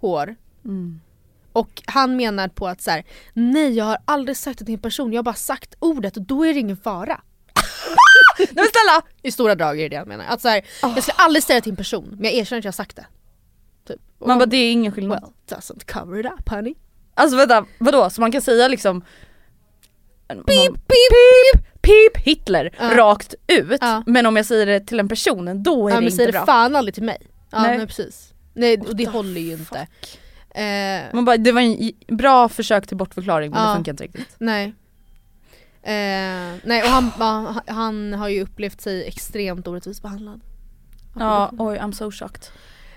hår. 0.00 0.36
Mm. 0.64 1.00
Och 1.52 1.82
han 1.86 2.16
menar 2.16 2.48
på 2.48 2.68
att 2.68 2.80
så 2.80 2.90
här, 2.90 3.04
nej 3.32 3.70
jag 3.76 3.84
har 3.84 3.98
aldrig 4.04 4.36
sagt 4.36 4.58
det 4.58 4.64
till 4.64 4.74
en 4.74 4.80
person, 4.80 5.12
jag 5.12 5.18
har 5.18 5.22
bara 5.24 5.34
sagt 5.34 5.74
ordet 5.78 6.16
och 6.16 6.22
då 6.22 6.44
är 6.46 6.54
det 6.54 6.60
ingen 6.60 6.76
fara. 6.76 7.20
Nej 8.40 8.48
men 8.54 8.64
snälla! 8.64 9.02
I 9.22 9.30
stora 9.32 9.54
drag 9.54 9.78
är 9.80 9.82
det 9.82 9.88
det 9.88 9.96
han 9.96 10.08
menar. 10.08 10.24
Att 10.28 10.40
så 10.40 10.48
här, 10.48 10.62
Jag 10.82 11.02
skulle 11.02 11.14
aldrig 11.16 11.42
säga 11.42 11.56
det 11.58 11.62
till 11.62 11.72
en 11.72 11.76
person 11.76 12.08
men 12.10 12.24
jag 12.24 12.32
erkänner 12.34 12.58
att 12.58 12.64
jag 12.64 12.72
har 12.72 12.74
sagt 12.76 12.96
det. 12.96 13.06
Typ. 13.88 14.00
Man 14.26 14.38
bara 14.38 14.46
det 14.46 14.56
är 14.56 14.72
ingen 14.72 14.92
skillnad. 14.92 15.20
Well, 15.48 15.58
doesn't 15.58 15.92
cover 15.92 16.20
it 16.20 16.26
up 16.26 16.48
honey. 16.48 16.74
Alltså 17.14 17.36
vänta, 17.36 17.66
vadå? 17.78 18.10
Så 18.10 18.20
man 18.20 18.32
kan 18.32 18.42
säga 18.42 18.68
liksom 18.68 19.04
Pip, 20.28 20.46
pip, 20.46 20.76
pip, 20.86 21.80
pip 21.82 22.16
Hitler 22.24 22.74
Ja. 22.78 22.96
rakt 22.96 23.34
ut 23.46 23.78
Ja. 23.80 24.02
men 24.06 24.26
om 24.26 24.36
jag 24.36 24.46
säger 24.46 24.66
det 24.66 24.80
till 24.80 25.00
en 25.00 25.08
person 25.08 25.62
då 25.62 25.88
är 25.88 25.90
Ja 25.90 25.94
det 25.96 26.00
men 26.00 26.04
inte 26.04 26.16
säg 26.16 26.26
det 26.26 26.32
bra. 26.32 26.46
fan 26.46 26.76
aldrig 26.76 26.94
till 26.94 27.02
mig. 27.02 27.18
Ja 27.50 27.62
Nej. 27.62 27.86
precis. 27.86 28.32
Nej 28.54 28.80
och 28.80 28.96
det 28.96 29.08
håller 29.08 29.40
ju 29.40 29.52
inte. 29.52 29.86
Man 31.12 31.24
bara, 31.24 31.36
det 31.36 31.52
var 31.52 31.60
en 31.60 32.16
bra 32.16 32.48
försök 32.48 32.86
till 32.86 32.96
bortförklaring 32.96 33.50
men 33.50 33.68
det 33.68 33.74
funkar 33.74 33.92
inte 33.92 34.04
riktigt. 34.04 34.34
nej. 34.38 34.74
Eh, 35.82 36.58
nej 36.64 36.82
och 36.82 36.88
han, 36.88 37.10
ja, 37.18 37.54
han 37.66 38.12
har 38.12 38.28
ju 38.28 38.42
upplevt 38.42 38.80
sig 38.80 39.06
extremt 39.08 39.66
orättvist 39.68 40.02
behandlad. 40.02 40.40
Ja, 41.18 41.50
oj 41.58 41.78
I'm 41.78 41.92
so 41.92 42.10
shocked. 42.10 42.42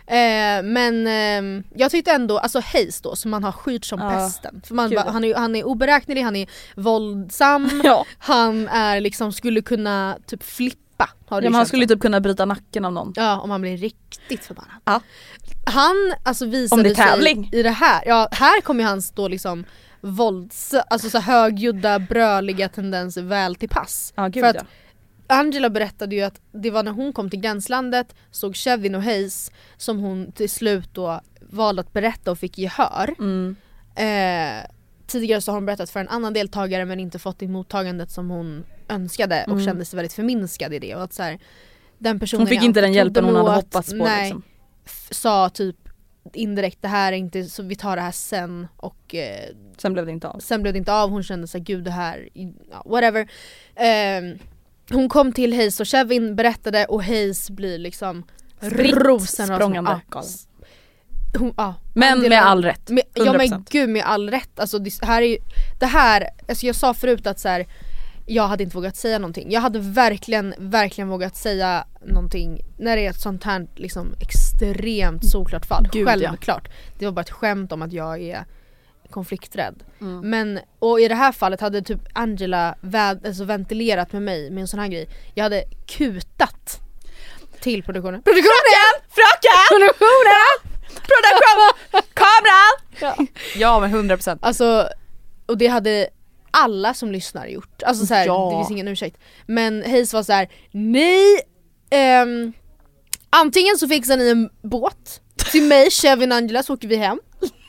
Eh, 0.08 0.64
men 0.64 1.08
ehm, 1.08 1.64
jag 1.76 1.92
tyckte 1.92 2.12
ändå, 2.12 2.38
alltså 2.38 2.60
Hayes 2.74 3.02
då 3.02 3.16
som 3.16 3.32
man 3.32 3.44
har 3.44 3.52
skyrt 3.52 3.86
som 3.86 4.00
Ja, 4.00 4.10
pesten. 4.10 4.62
För 4.66 4.76
man 4.76 4.98
han, 4.98 5.24
är, 5.24 5.36
han 5.36 5.56
är 5.56 5.64
oberäknelig, 5.64 6.22
han 6.22 6.36
är 6.36 6.50
våldsam, 6.76 7.70
Ja. 7.84 8.06
han 8.18 8.68
är 8.68 9.02
liksom, 9.02 9.32
skulle 9.32 9.62
kunna 9.62 10.18
typ 10.28 10.44
flippa. 10.44 11.10
Har 11.28 11.42
Ja, 11.42 11.50
men 11.50 11.56
han 11.56 11.66
skulle 11.66 11.88
typ 11.88 12.00
kunna 12.02 12.20
bryta 12.20 12.46
nacken 12.46 12.86
av 12.86 12.94
någon. 12.94 13.14
Ja 13.16 13.40
om 13.40 13.50
man 13.50 13.62
blir 13.62 13.78
riktigt 13.78 14.46
förbannad. 14.46 14.72
Ja. 14.86 15.02
Han 15.66 15.96
alltså 16.24 16.46
visade 16.46 16.80
Om 16.80 16.84
det 16.84 16.90
är 16.90 16.96
tävling. 16.96 17.50
sig 17.50 17.60
i 17.60 17.64
det 17.64 17.70
här, 17.70 18.04
ja 18.06 18.28
här 18.32 18.62
kommer 18.62 18.84
ju 18.84 18.90
hans 18.90 19.12
då 19.12 19.28
liksom 19.28 19.66
vålds, 20.04 20.74
alltså 20.74 21.10
så 21.10 21.20
högljudda 21.20 22.00
bröliga 22.00 22.70
tendenser 22.70 23.22
väl 23.22 23.56
till 23.56 23.70
pass. 23.70 24.14
Ja, 24.16 24.28
gud, 24.28 24.44
För 24.44 24.50
att 24.50 24.56
ja. 24.56 24.64
Angela 25.28 25.70
berättade 25.70 26.16
ju 26.16 26.22
att 26.22 26.42
det 26.52 26.72
var 26.72 26.84
när 26.84 26.92
hon 26.92 27.14
kom 27.14 27.30
till 27.30 27.40
gränslandet, 27.40 28.16
såg 28.32 28.56
Kevin 28.56 28.96
och 28.96 29.04
Hayes 29.04 29.52
som 29.78 30.00
hon 30.00 30.32
till 30.32 30.50
slut 30.50 30.90
då 30.94 31.22
valde 31.42 31.82
att 31.82 31.94
berätta 31.94 32.32
och 32.32 32.40
fick 32.40 32.58
gehör. 32.58 33.16
Mm. 33.20 33.56
Eh, 33.96 34.70
tidigare 35.08 35.42
så 35.42 35.52
har 35.52 35.58
hon 35.58 35.66
berättat 35.66 35.90
för 35.90 36.00
en 36.00 36.10
annan 36.10 36.34
deltagare 36.34 36.86
men 36.86 37.00
inte 37.00 37.20
fått 37.20 37.40
det 37.40 37.48
mottagandet 37.48 38.12
som 38.12 38.30
hon 38.30 38.64
önskade 38.90 39.44
och 39.48 39.52
Mm. 39.54 39.66
kände 39.66 39.86
sig 39.86 39.98
väldigt 39.98 40.14
förminskad 40.14 40.74
i 40.74 40.80
det. 40.80 40.96
Och 40.96 41.04
att 41.04 41.14
så 41.14 41.24
här, 41.24 41.40
den 41.98 42.20
personen 42.20 42.42
Hon 42.42 42.48
fick 42.48 42.64
inte 42.64 42.82
den 42.82 42.94
hjälpen 42.94 43.26
hon 43.26 43.36
hade 43.36 43.52
hoppats 43.52 43.90
på, 43.90 43.96
nej, 43.96 44.24
liksom. 44.24 44.44
sa 45.12 45.50
typ 45.50 45.76
indirekt 46.34 46.82
det 46.82 46.88
här 46.88 47.14
är 47.14 47.18
inte 47.18 47.44
så 47.44 47.64
vi 47.64 47.76
tar 47.76 47.96
det 47.96 48.02
här 48.02 48.12
sen 48.12 48.68
och 48.78 49.16
eh, 49.16 49.50
Sen 49.78 49.94
blev 49.94 50.06
det 50.06 50.12
inte 50.12 50.28
av. 50.28 50.40
sen 50.40 50.62
blev 50.62 50.74
det 50.74 50.78
inte 50.78 50.94
av, 50.94 51.10
hon 51.10 51.24
kände 51.24 51.48
såhär 51.48 51.66
gud 51.66 51.84
det 51.84 51.92
här, 51.92 52.30
ja, 52.72 52.84
whatever. 52.86 53.28
Ehm, 53.76 54.38
hon 54.90 55.10
kom 55.10 55.34
till 55.34 55.54
Hayes 55.54 55.80
och 55.80 55.86
Kevin 55.86 56.36
berättade 56.36 56.86
och 56.86 57.04
Hayes 57.04 57.50
blir 57.50 57.78
liksom 57.78 58.24
Spritt 58.62 58.96
språngande 59.56 60.02
ja, 60.12 60.20
s- 60.20 60.48
hon, 61.40 61.54
ja, 61.58 61.76
Men 61.94 62.20
med 62.20 62.46
all 62.46 62.64
rätt. 62.66 62.90
Med, 62.90 63.04
ja 63.14 63.34
men 63.34 63.42
100%. 63.48 63.66
gud 63.70 63.90
med 63.90 64.04
all 64.06 64.30
rätt, 64.32 64.60
alltså 64.60 64.80
det 64.80 64.92
här 65.06 65.22
är 65.22 65.26
ju, 65.28 65.38
det 65.80 65.86
här, 65.86 66.30
alltså 66.48 66.66
jag 66.66 66.76
sa 66.76 66.94
förut 66.94 67.28
att 67.28 67.40
så 67.40 67.48
här, 67.50 67.66
jag 68.26 68.48
hade 68.48 68.64
inte 68.64 68.76
vågat 68.76 68.96
säga 68.96 69.20
någonting. 69.20 69.52
Jag 69.52 69.62
hade 69.62 69.80
verkligen, 69.80 70.54
verkligen 70.58 71.08
vågat 71.10 71.36
säga 71.36 71.86
någonting 72.06 72.62
när 72.78 72.96
det 72.96 73.06
är 73.06 73.10
ett 73.10 73.20
sånt 73.22 73.44
här 73.44 73.68
liksom 73.76 74.14
extremt 74.72 75.30
solklart 75.32 75.66
fall. 75.66 75.88
Gud, 75.92 76.08
ja. 76.08 76.14
Självklart. 76.14 76.70
Det 77.00 77.06
var 77.06 77.12
bara 77.12 77.22
ett 77.22 77.30
skämt 77.30 77.72
om 77.72 77.82
att 77.82 77.94
jag 77.94 78.22
är 78.22 78.46
konflikträdd. 79.10 79.84
Mm. 80.02 80.30
Men, 80.30 80.60
och 80.80 81.00
i 81.02 81.08
det 81.08 81.16
här 81.16 81.32
fallet 81.32 81.62
hade 81.62 81.82
typ 81.82 82.00
Angela 82.14 82.76
väd, 82.82 83.26
alltså 83.28 83.44
ventilerat 83.44 84.12
med 84.14 84.22
mig 84.22 84.52
med 84.52 84.62
en 84.62 84.68
sån 84.68 84.80
här 84.80 84.88
grej. 84.88 85.10
Jag 85.34 85.44
hade 85.44 85.64
kutat 85.88 86.80
till 87.60 87.84
produktionen. 87.84 88.22
Produktionen! 88.24 88.94
Fröken! 89.10 89.68
Produktionen! 89.70 90.74
Produktion! 90.94 92.04
Kamera! 92.14 93.28
Ja 93.56 93.80
men 93.80 94.10
100%. 94.10 94.38
Alltså, 94.42 94.90
och 95.46 95.58
det 95.58 95.68
hade 95.68 96.08
alla 96.52 96.94
som 96.94 97.12
lyssnar 97.12 97.48
gjort. 97.48 97.84
Alltså 97.84 98.06
så 98.06 98.14
här, 98.14 98.26
Ja. 98.26 98.50
det 98.52 98.58
finns 98.58 98.72
ingen 98.72 98.88
ursäkt. 98.88 99.18
Men 99.46 99.84
Hayes 99.84 100.14
var 100.14 100.24
så 100.24 100.34
här: 100.34 100.50
nej, 100.72 101.40
ehm, 101.90 102.54
antingen 103.34 103.78
så 103.78 103.88
fixar 103.88 104.18
ni 104.18 104.30
en 104.30 104.50
båt 104.62 105.22
till 105.52 105.64
mig, 105.64 105.92
Kevin 105.92 106.32
Angela 106.32 106.64
så 106.64 106.74
åker 106.74 106.88
vi 106.88 106.96
hem. 106.96 107.20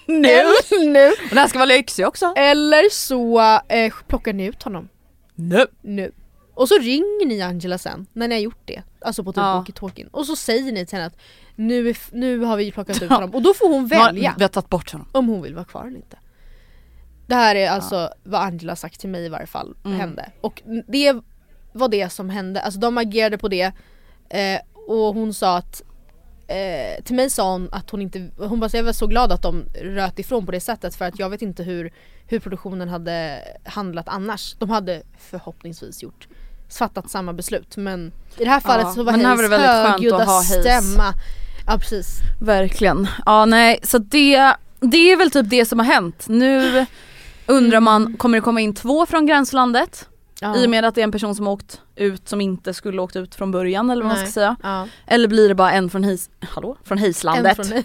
Nu! 0.07 0.42
Nu. 0.70 1.09
Och 1.09 1.29
den 1.29 1.38
här 1.38 1.48
ska 1.48 1.59
vara 1.59 1.66
lyxig 1.66 2.07
också. 2.07 2.33
Eller 2.37 2.90
så 2.90 3.40
eh, 3.68 3.92
plockar 4.09 4.33
ni 4.33 4.44
ut 4.44 4.62
honom. 4.62 4.88
Nu! 5.35 5.66
Nu. 5.83 6.12
Och 6.55 6.68
så 6.68 6.79
ringer 6.79 7.27
ni 7.27 7.42
Angela 7.42 7.79
sen 7.79 8.07
när 8.12 8.29
ni 8.29 8.35
har 8.35 8.42
gjort 8.42 8.62
det. 8.64 8.83
Alltså 9.00 9.24
på 9.24 9.33
typ 9.33 9.37
Ja. 9.37 9.64
walkie-talkien. 9.66 10.09
Och 10.11 10.27
så 10.27 10.37
säger 10.37 10.72
ni 10.72 10.87
till 10.87 10.96
henne 10.98 11.07
att 11.07 11.16
nu, 11.57 11.94
nu 12.12 12.38
har 12.38 12.57
vi 12.57 12.72
plockat 12.72 13.03
ut 13.03 13.11
honom. 13.11 13.31
Och 13.35 13.42
då 13.42 13.55
får 13.55 13.68
hon 13.68 13.87
välja 13.87 14.35
Vi 14.38 14.44
har 14.44 14.48
tagit 14.48 14.68
bort 14.70 14.92
honom. 14.92 15.09
om 15.12 15.29
hon 15.29 15.42
vill 15.42 15.55
vara 15.55 15.64
kvar 15.64 15.87
eller 15.87 15.96
inte. 15.96 16.16
Det 17.27 17.35
här 17.35 17.55
är 17.55 17.68
alltså 17.70 18.11
vad 18.24 18.42
Angela 18.42 18.77
sagt 18.77 19.00
till 19.00 19.09
mig 19.11 19.24
i 19.24 19.29
varje 19.29 19.46
fall 19.46 19.77
Mm. 19.85 20.00
hände. 20.00 20.31
Och 20.40 20.62
det 20.88 21.16
var 21.72 21.88
det 21.88 22.11
som 22.12 22.31
hände, 22.31 22.61
alltså 22.61 22.81
de 22.81 22.98
agerade 22.98 23.38
på 23.38 23.48
det 23.48 23.72
eh, 24.29 24.61
och 24.86 25.14
hon 25.14 25.34
sa 25.34 25.56
att 25.56 25.82
eh, 26.46 27.04
till 27.04 27.16
mig 27.16 27.30
sa 27.30 27.52
hon 27.52 27.68
att 27.72 27.90
hon 27.90 28.02
inte, 28.02 28.30
hon 28.36 28.60
bara 28.60 28.68
så 28.68 28.76
jag 28.76 28.84
var 28.84 28.92
så 28.92 29.06
glad 29.06 29.32
att 29.32 29.42
de 29.42 29.64
röt 29.82 30.18
ifrån 30.18 30.46
på 30.46 30.52
det 30.52 30.60
sättet 30.60 30.96
för 30.96 31.04
att 31.04 31.18
jag 31.18 31.30
vet 31.30 31.42
inte 31.42 31.62
hur, 31.62 31.92
hur 32.26 32.40
produktionen 32.40 32.88
hade 32.88 33.38
handlat 33.64 34.08
annars. 34.08 34.54
De 34.58 34.70
hade 34.70 35.02
förhoppningsvis 35.18 36.02
gjort 36.02 36.28
fattat 36.78 37.10
samma 37.10 37.32
beslut 37.32 37.76
men 37.76 38.12
i 38.38 38.44
det 38.44 38.50
här 38.50 38.60
fallet 38.60 38.86
Ja, 38.86 38.92
så 38.94 39.02
var 39.02 39.12
Hayes 39.12 39.40
det 39.40 39.48
väldigt 39.48 39.68
skönt 39.68 39.84
att 39.84 39.90
högljudda 39.90 40.26
stämma. 40.26 41.12
Ja 41.66 41.78
precis. 41.78 42.18
Verkligen. 42.40 43.08
Ja 43.26 43.44
nej 43.44 43.80
så 43.82 43.98
det, 43.98 44.56
det 44.80 45.12
är 45.12 45.16
väl 45.16 45.30
typ 45.30 45.50
det 45.50 45.64
som 45.64 45.78
har 45.78 45.86
hänt. 45.86 46.24
Nu 46.28 46.86
undrar 47.46 47.80
man, 47.80 48.16
kommer 48.16 48.38
det 48.38 48.42
komma 48.42 48.60
in 48.60 48.74
två 48.74 49.06
från 49.06 49.26
gränslandet? 49.26 50.08
Ja. 50.40 50.56
I 50.56 50.66
och 50.66 50.70
med 50.70 50.84
att 50.84 50.94
det 50.94 51.00
är 51.00 51.04
en 51.04 51.12
person 51.12 51.34
som 51.34 51.46
åkt 51.48 51.80
ut 51.96 52.28
som 52.28 52.40
inte 52.40 52.74
skulle 52.74 53.02
åkt 53.02 53.16
ut 53.16 53.34
från 53.34 53.50
början 53.50 53.90
eller 53.90 54.02
vad 54.02 54.08
man 54.08 54.16
Nej. 54.16 54.26
ska 54.26 54.32
säga. 54.32 54.56
Ja. 54.62 54.88
Eller 55.06 55.28
blir 55.28 55.48
det 55.48 55.54
bara 55.54 55.72
en 55.72 55.90
från 55.90 56.04
His, 56.04 56.30
hallå? 56.40 56.76
Från 56.84 56.98
Hislandet? 56.98 57.58
En 57.58 57.64
från 57.64 57.82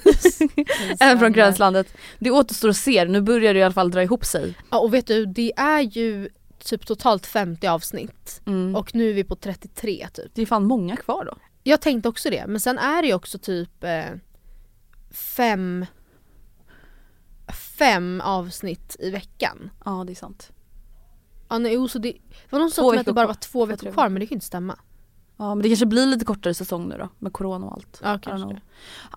en 0.99 1.19
från 1.19 1.33
gränslandet. 1.33 1.93
Det 2.19 2.31
återstår 2.31 2.69
att 2.69 2.77
se, 2.77 3.05
nu 3.05 3.21
börjar 3.21 3.53
det 3.53 3.59
i 3.59 3.63
alla 3.63 3.73
fall 3.73 3.91
dra 3.91 4.03
ihop 4.03 4.25
sig. 4.25 4.57
Ja 4.71 4.79
och 4.79 4.93
vet 4.93 5.07
du, 5.07 5.25
det 5.25 5.53
är 5.57 5.79
ju 5.81 6.29
typ 6.63 6.85
totalt 6.85 7.25
50 7.25 7.67
avsnitt 7.67 8.41
Mm. 8.45 8.75
och 8.75 8.95
nu 8.95 9.09
är 9.09 9.13
vi 9.13 9.23
på 9.23 9.35
33 9.35 10.07
typ. 10.13 10.31
Det 10.33 10.41
är 10.41 10.45
fan 10.45 10.65
många 10.65 10.95
kvar 10.95 11.25
då. 11.25 11.37
Jag 11.63 11.81
tänkte 11.81 12.09
också 12.09 12.29
det, 12.29 12.47
men 12.47 12.59
sen 12.59 12.77
är 12.77 13.01
det 13.01 13.07
ju 13.07 13.13
också 13.13 13.37
typ 13.37 13.83
eh, 13.83 14.03
fem 15.11 15.85
fem 17.77 18.21
avsnitt 18.25 18.95
i 18.99 19.09
veckan. 19.09 19.69
Ja 19.85 20.03
det 20.07 20.13
är 20.13 20.15
sant. 20.15 20.51
Ja, 21.49 21.57
nej, 21.57 21.73
jo, 21.73 21.87
så 21.87 21.99
det, 21.99 22.11
det 22.11 22.51
var 22.51 22.59
någon 22.59 22.71
som 22.71 22.83
sa 22.85 22.99
att 22.99 23.05
det 23.05 23.13
bara 23.13 23.27
var 23.27 23.33
två 23.33 23.65
veckor 23.65 23.91
kvar 23.91 24.09
men 24.09 24.19
det 24.19 24.25
kan 24.25 24.29
ju 24.29 24.35
inte 24.35 24.45
stämma. 24.45 24.75
Ja 25.37 25.55
men 25.55 25.61
det 25.63 25.69
kanske 25.69 25.85
blir 25.85 26.05
lite 26.05 26.25
kortare 26.25 26.53
säsong 26.53 26.89
nu 26.89 26.97
då 26.97 27.09
med 27.19 27.33
corona 27.33 27.65
och 27.65 27.73
allt. 27.73 27.99
Ja 28.03 28.19
kanske. 28.23 28.61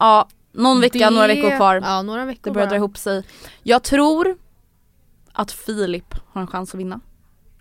Ja, 0.00 0.28
någon 0.52 0.80
vecka, 0.80 0.98
Det- 0.98 1.10
några 1.10 1.26
veckor 1.26 1.56
kvar. 1.56 1.74
Ja 1.84 2.02
några 2.02 2.24
veckor 2.24 2.40
Det 2.44 2.50
börjar 2.50 2.66
bara. 2.66 2.70
dra 2.70 2.76
ihop 2.76 2.98
sig. 2.98 3.24
Jag 3.62 3.82
tror 3.82 4.36
att 5.32 5.52
Filip 5.52 6.14
har 6.32 6.40
en 6.40 6.46
chans 6.46 6.74
att 6.74 6.80
vinna. 6.80 7.00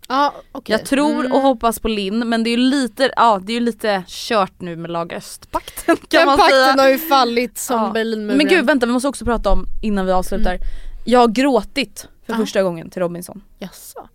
Ja 0.08 0.34
okej. 0.52 0.74
Jag 0.76 0.86
tror 0.86 1.20
Mm. 1.20 1.32
och 1.32 1.42
hoppas 1.42 1.80
på 1.80 1.88
Linn 1.88 2.30
men 2.30 2.44
det 2.44 2.50
är 2.50 2.52
ju 2.52 2.58
lite, 2.58 3.12
ja 3.16 3.40
det 3.44 3.52
är 3.52 3.60
ju 3.60 3.60
lite 3.60 4.04
kört 4.08 4.62
nu 4.62 4.76
med 4.76 4.92
lag 4.92 5.14
östpakten 5.14 5.96
kan 5.96 6.06
Den 6.10 6.26
man 6.26 6.38
pakten 6.38 6.56
säga. 6.56 6.82
har 6.84 6.90
ju 6.90 6.98
fallit 6.98 7.58
som 7.58 7.82
Ja. 7.84 7.92
Berlinmuren. 7.92 8.38
Men 8.38 8.48
gud 8.48 8.66
vänta 8.66 8.86
vi 8.86 8.92
måste 8.92 9.08
också 9.08 9.26
prata 9.26 9.50
om 9.52 9.66
innan 9.82 10.06
vi 10.06 10.12
avslutar. 10.12 10.58
Jag 11.06 11.20
har 11.20 11.28
gråtit 11.28 12.08
för 12.26 12.34
Ja. 12.34 12.38
första 12.40 12.64
gången 12.64 12.90
till 12.90 13.02
Robinson. 13.02 13.42
Jaså? 13.60 14.08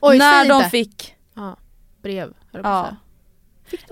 Oj, 0.00 0.18
när 0.18 0.48
de 0.48 0.54
inte. 0.58 0.70
fick, 0.70 1.14
Ja, 1.34 1.56
brev 2.02 2.32
ja. 2.52 2.96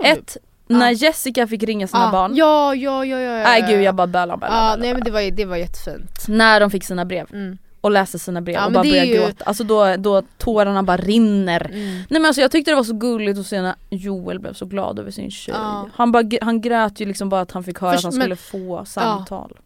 Ett, 0.03 0.37
när 0.67 0.91
Jessica 0.91 1.47
fick 1.47 1.63
ringa 1.63 1.87
sina 1.87 2.03
Ja. 2.03 2.11
barn. 2.11 2.35
Ja 2.35 2.75
ja 2.75 3.05
ja 3.05 3.19
ja 3.19 3.37
ja. 3.37 3.43
Nej 3.43 3.65
gud 3.69 3.81
jag 3.83 3.95
bara 3.95 4.07
bölar 4.07 4.37
bölar. 4.37 4.55
Ja 4.55 4.61
bölar, 4.61 4.77
nej 4.77 4.93
men 4.93 5.03
det 5.03 5.11
var, 5.11 5.31
det 5.31 5.45
var 5.45 5.55
jättefint. 5.57 6.27
När 6.27 6.59
de 6.59 6.71
fick 6.71 6.83
sina 6.83 7.05
brev. 7.05 7.27
Mm. 7.33 7.57
och 7.81 7.91
läser 7.91 8.19
sina 8.19 8.41
brev 8.41 8.55
Ja, 8.55 8.65
och 8.65 8.71
bara 8.71 8.85
är 8.85 9.03
ju- 9.05 9.13
gråta. 9.15 9.43
Alltså 9.45 9.63
då, 9.63 9.95
då 9.97 10.21
tårarna 10.37 10.83
bara 10.83 10.97
rinner. 10.97 11.65
Mm. 11.65 11.95
Nej 11.95 12.05
men 12.09 12.25
alltså 12.25 12.41
jag 12.41 12.51
tyckte 12.51 12.71
det 12.71 12.75
var 12.75 12.83
så 12.83 12.93
gulligt 12.93 13.39
att 13.39 13.45
se 13.45 13.61
när 13.61 13.75
Joel 13.89 14.39
blev 14.39 14.53
så 14.53 14.65
glad 14.65 14.99
över 14.99 15.11
sin 15.11 15.31
tjej. 15.31 15.55
Han, 15.93 16.11
bara, 16.11 16.23
han 16.41 16.61
grät 16.61 16.99
ju 16.99 17.05
liksom 17.05 17.29
bara 17.29 17.41
att 17.41 17.51
han 17.51 17.63
fick 17.63 17.79
höra 17.79 17.91
Först- 17.91 18.05
att 18.05 18.13
han 18.13 18.17
men- 18.17 18.25
skulle 18.25 18.35
få 18.35 18.85
samtal. 18.85 19.57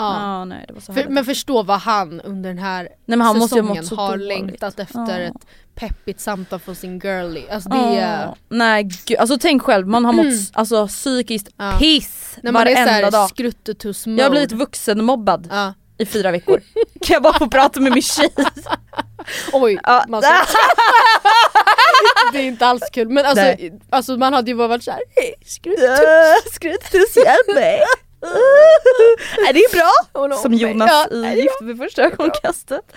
Ja. 0.00 0.44
Nej 0.44 0.64
det 0.68 0.72
var 0.74 0.80
så 0.80 0.86
För, 0.86 0.92
härligt. 1.00 1.14
men 1.14 1.24
förstå 1.24 1.62
vad 1.62 1.80
han 1.80 2.20
under 2.20 2.50
den 2.50 2.58
här 2.58 2.82
Nej, 2.82 2.92
men 3.18 3.20
han 3.20 3.38
måste 3.38 3.54
ju 3.56 3.60
ha 3.62 3.68
säsongen 3.68 3.82
mått 3.84 3.88
så 3.88 3.96
har 3.96 4.10
dåligt. 4.10 4.28
längtat 4.28 4.78
efter 4.78 5.00
Ja. 5.20 5.28
ett 5.28 5.46
peppigt 5.74 6.20
samtal 6.20 6.58
från 6.58 6.74
sin 6.74 6.98
girlie. 6.98 7.50
Alltså 7.50 7.68
det 7.68 7.76
Ja. 7.76 7.94
är... 7.94 8.34
Nej 8.48 8.88
gud, 9.06 9.18
alltså 9.18 9.38
tänk 9.40 9.62
själv, 9.62 9.86
man 9.88 10.04
har 10.04 10.12
mått 10.12 10.24
Mm. 10.26 10.38
alltså, 10.52 10.86
psykiskt 10.88 11.48
Ja. 11.56 11.72
piss 11.78 12.36
När 12.42 12.52
man 12.52 12.62
är 12.62 12.66
varenda 12.74 12.86
såhär 12.92 13.10
dag. 13.10 13.28
skruttetuss 13.28 14.06
Jag 14.06 14.24
har 14.24 14.30
blivit 14.30 14.52
vuxenmobbad 14.52 15.48
Ja. 15.50 15.74
i 15.98 16.06
fyra 16.06 16.30
veckor. 16.30 16.60
kan 17.06 17.14
jag 17.14 17.22
bara 17.22 17.38
få 17.38 17.48
prata 17.48 17.80
med 17.80 17.92
min 17.92 18.02
tjej? 18.02 18.28
Oj, 19.52 19.78
Ja. 19.82 20.04
man 20.08 20.22
ska... 20.22 20.32
det 22.32 22.38
är 22.38 22.42
inte 22.44 22.66
alls 22.66 22.82
kul 22.92 23.08
men 23.08 23.26
alltså, 23.26 23.44
Nej. 23.44 23.80
alltså 23.90 24.16
man 24.16 24.32
hade 24.32 24.50
ju 24.50 24.56
bara 24.56 24.68
varit 24.68 24.84
såhär 24.84 25.00
hej 25.16 25.34
Äh, 25.40 26.50
Skruttus, 26.52 27.16
hjälp 27.16 27.54
mig! 27.54 27.80
Är 29.48 29.52
det 29.52 29.58
är 29.60 29.72
bra? 29.72 30.36
Som 30.36 30.54
Jonas 30.54 30.90
Ja, 31.10 31.16
i 31.16 31.40
Gift 31.40 31.62
vid 31.62 31.78
första 31.78 32.02
ögonkastet. 32.02 32.92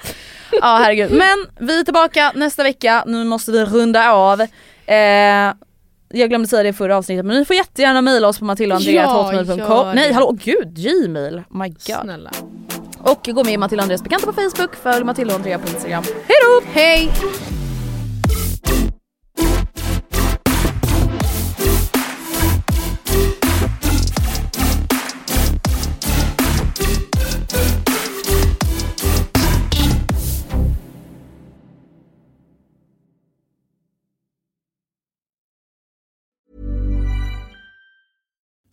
Ja 0.51 0.79
herregud, 0.83 1.11
men 1.11 1.67
vi 1.67 1.79
är 1.79 1.83
tillbaka 1.83 2.31
nästa 2.35 2.63
vecka, 2.63 3.03
nu 3.07 3.23
måste 3.23 3.51
vi 3.51 3.65
runda 3.65 4.11
av. 4.11 4.41
Eh, 4.85 5.53
jag 6.15 6.29
glömde 6.29 6.47
säga 6.47 6.63
det 6.63 6.69
i 6.69 6.73
förra 6.73 6.97
avsnittet 6.97 7.25
men 7.25 7.37
ni 7.37 7.45
får 7.45 7.55
jättegärna 7.55 8.01
mejla 8.01 8.27
oss 8.27 8.39
på 8.39 8.43
Ja, 8.43 8.47
matildaandrea.hotmail.com 8.47 9.87
det. 9.87 9.93
Nej 9.93 10.11
hallå 10.13 10.37
gud, 10.43 10.75
gmail, 10.75 11.35
oh 11.49 11.57
my 11.57 11.69
god. 11.69 12.01
Snälla. 12.03 12.31
Och 12.99 13.29
gå 13.33 13.43
med 13.43 13.53
i 13.53 13.57
Matilda 13.57 13.81
Andreas 13.81 14.03
bekanta 14.03 14.25
på 14.25 14.33
Facebook, 14.33 14.75
följ 14.75 15.03
Matilda 15.03 15.33
och 15.33 15.39
Andrea 15.39 15.59
på 15.59 15.67
Instagram. 15.67 16.03
Hejdå! 16.03 16.65
Hej! 16.73 17.09